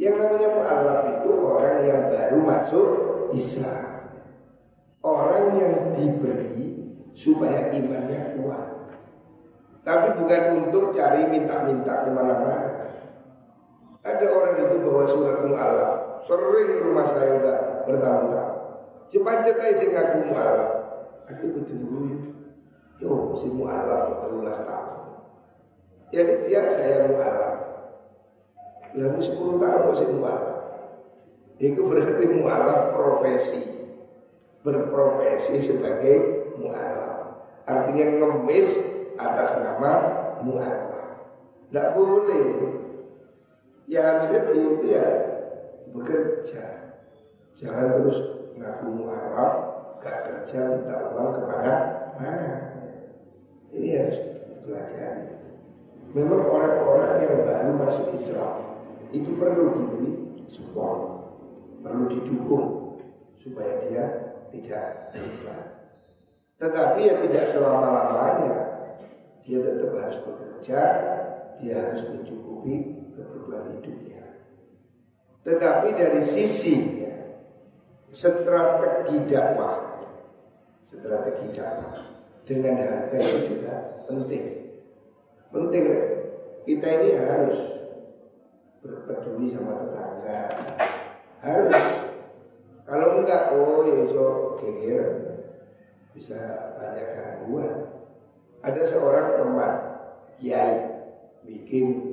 Yang 0.00 0.16
namanya 0.16 0.48
mualaf 0.48 1.00
itu 1.12 1.30
orang 1.44 1.76
yang 1.84 2.00
baru 2.08 2.38
masuk 2.40 2.88
Islam. 3.36 3.84
Orang 5.04 5.58
yang 5.60 5.92
diberi 5.92 6.88
supaya 7.12 7.68
imannya 7.68 8.40
kuat. 8.40 8.64
Tapi 9.84 10.08
bukan 10.14 10.42
untuk 10.56 10.96
cari 10.96 11.28
minta-minta 11.28 12.06
ke 12.06 12.10
mana-mana. 12.16 12.71
Ada 14.02 14.26
orang 14.34 14.58
itu 14.58 14.76
bawa 14.82 15.06
surat 15.06 15.46
mu'alaf 15.46 16.18
Sering 16.26 16.82
rumah 16.82 17.06
saya 17.06 17.38
udah 17.38 17.58
bertahun-tahun. 17.86 18.54
Cepat 19.10 19.36
cetai 19.46 19.74
sing 19.74 19.90
ngaku 19.94 20.18
mu'alaf. 20.30 20.70
Aku 21.30 21.62
dulu. 21.62 22.30
Yo, 23.02 23.34
si 23.34 23.50
mu'alaf 23.50 24.22
terulas 24.22 24.58
tahun. 24.62 24.98
Jadi 26.14 26.32
dia 26.46 26.66
saya 26.70 27.10
mu'alaf. 27.10 27.56
Lalu 28.94 29.18
10 29.18 29.62
tahun 29.62 29.94
si 29.98 30.04
mu'alaf. 30.10 30.58
Itu 31.58 31.80
berarti 31.86 32.24
mu'alaf 32.30 32.94
profesi. 32.94 33.62
Berprofesi 34.62 35.58
sebagai 35.58 36.46
mu'alaf. 36.58 37.42
Artinya 37.66 38.06
ngemis 38.18 38.78
atas 39.18 39.58
nama 39.58 39.92
mu'alaf. 40.42 41.18
Tidak 41.70 41.88
boleh. 41.98 42.81
Ya 43.90 44.00
harusnya 44.06 44.40
dia 44.82 45.06
bekerja. 45.92 46.64
Jangan 47.58 48.00
terus 48.00 48.18
ngaku 48.56 48.86
mu'alaf, 48.90 49.54
gak 50.02 50.18
kerja 50.26 50.58
minta 50.74 50.96
uang 51.14 51.30
kepada 51.38 51.74
mana. 52.18 52.54
Ini 53.72 53.88
harus 54.02 54.18
dipelajari. 54.48 55.26
Memang 56.12 56.44
orang-orang 56.44 57.24
yang 57.24 57.36
baru 57.48 57.70
masuk 57.80 58.12
Islam 58.12 58.84
itu 59.12 59.32
perlu 59.36 59.64
diberi 59.72 60.10
support, 60.48 61.00
perlu 61.80 62.04
didukung 62.12 63.00
supaya 63.40 63.80
dia 63.88 64.04
tidak 64.52 65.08
terlibat. 65.08 65.64
Tetapi 66.60 67.00
ya 67.00 67.14
tidak 67.24 67.44
selama-lamanya 67.48 68.54
dia 69.42 69.58
tetap 69.64 69.90
harus 69.98 70.18
bekerja, 70.22 70.80
dia 71.58 71.74
harus 71.80 72.04
mencukupi 72.12 73.01
kebutuhan 73.12 73.78
hidupnya. 73.78 74.24
Tetapi 75.42 75.88
dari 75.96 76.22
sisi 76.22 77.02
strategi 78.12 79.16
dakwah, 79.24 80.04
strategi 80.84 81.46
dakwah 81.56 81.96
dengan 82.44 82.76
harga 82.84 83.18
itu 83.18 83.56
juga 83.56 84.04
penting. 84.04 84.44
Penting 85.48 85.84
kita 86.68 86.88
ini 87.00 87.08
harus 87.18 87.58
berpeduli 88.82 89.50
sama 89.50 89.82
tetangga. 89.82 90.40
Harus. 91.42 91.82
Kalau 92.82 93.08
enggak, 93.22 93.54
oh 93.56 93.86
ya 93.86 94.04
so 94.10 94.58
geger 94.60 95.06
bisa 96.12 96.38
banyak 96.76 97.08
gangguan. 97.16 97.88
Ada 98.62 98.82
seorang 98.84 99.40
teman 99.40 99.74
kiai 100.38 100.76
bikin 101.42 102.11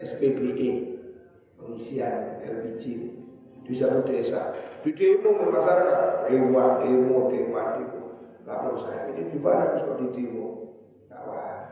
SPBE 0.00 0.70
pengisian 1.60 2.40
LPG 2.40 2.84
di 3.60 3.72
satu 3.76 4.00
desa 4.08 4.56
di 4.80 4.90
demo 4.96 5.36
masyarakat 5.36 6.26
demo 6.26 6.80
demo 6.80 7.18
demo. 7.28 7.60
Demo 7.76 8.00
lapor 8.48 8.74
saya 8.80 9.12
ini 9.12 9.28
gimana 9.30 9.76
harus 9.76 9.84
kok 9.84 9.96
di 10.00 10.06
demo? 10.16 10.74
Wah. 11.12 11.68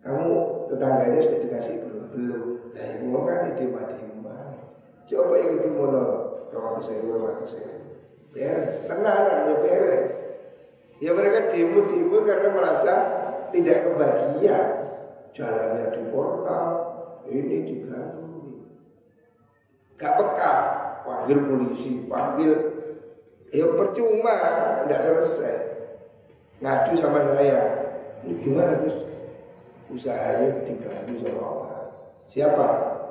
Kamu 0.00 0.66
tetangganya 0.72 1.20
sudah 1.20 1.40
dikasih 1.44 1.84
belum? 1.84 2.04
Belum. 2.16 2.44
Nah 2.72 2.86
ibu 2.96 3.18
kan 3.28 3.38
di 3.44 3.52
demo 3.60 3.78
demo. 3.84 4.32
Coba 5.08 5.34
yang 5.40 5.56
itu 5.60 5.68
mau 5.72 5.92
kalau 6.48 6.80
bisa 6.80 6.92
ibu 6.96 7.12
rumah 7.12 7.44
saya. 7.44 7.76
Beres. 8.32 8.88
Tenang 8.88 9.20
ya 9.28 9.54
beres. 9.60 10.12
Ya 10.98 11.10
mereka 11.12 11.52
demo 11.52 11.84
demo 11.84 12.16
karena 12.24 12.48
merasa 12.56 12.94
tidak 13.52 13.84
kebahagiaan 13.84 14.68
jalannya 15.36 15.86
di 15.92 16.02
portal 16.08 16.87
ini 17.28 17.56
diganggu 17.68 18.28
Gak 19.98 20.14
peka. 20.14 20.54
Panggil 21.02 21.38
polisi, 21.42 22.06
panggil. 22.06 22.54
Ya 23.50 23.66
percuma, 23.74 24.34
tidak 24.86 25.00
selesai. 25.02 25.56
Ngadu 26.62 26.92
sama 26.94 27.18
saya. 27.34 27.60
Ini 28.22 28.34
gimana 28.38 28.78
Gus? 28.86 29.08
Usahanya 29.90 30.62
diganggu 30.62 31.18
sama 31.18 31.42
orang. 31.42 31.86
Siapa? 32.30 32.66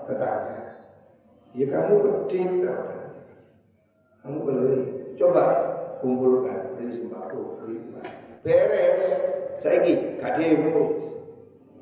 Tetangga. 0.08 0.58
Ya 1.58 1.66
kamu 1.74 1.96
kecil 2.06 2.70
Kamu 4.22 4.38
beli 4.46 4.78
Coba 5.16 5.44
kumpulkan 6.04 6.76
Beli 6.78 7.02
sembako 7.02 7.64
beli 7.64 7.82
Beres. 8.46 9.04
Saya 9.58 9.82
gak 10.22 10.38
demo 10.38 11.02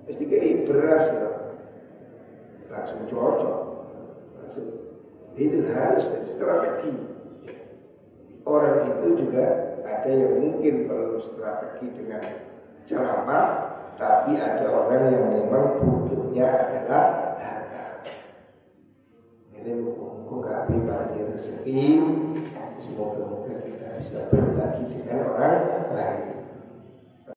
Mesti 0.06 0.24
kayak 0.30 0.70
beras 0.70 1.06
ya 1.12 1.45
Langsung 2.76 3.08
cocok 3.08 3.60
Langsung 4.44 4.68
itu 5.36 5.68
harus 5.74 6.06
strategi. 6.28 6.94
Orang 8.46 8.88
itu 8.88 9.26
juga 9.26 9.46
ada 9.82 10.06
yang 10.06 10.38
mungkin 10.38 10.86
perlu 10.86 11.18
strategi 11.18 11.92
dengan 11.98 12.22
ceramah, 12.86 13.48
tapi 13.98 14.38
ada 14.38 14.70
orang 14.70 15.04
yang 15.10 15.26
memang 15.34 15.82
butuhnya 15.82 16.46
adalah 16.46 17.36
harga. 17.42 18.06
Ini 19.50 19.72
muka 20.30 20.70
pribadi 20.70 21.26
rezeki, 21.26 21.84
semoga-moga 22.80 23.66
kita 23.66 23.88
bisa 23.98 24.30
berbagi 24.30 24.94
dengan 24.94 25.20
orang 25.34 25.58
lain. 25.90 26.35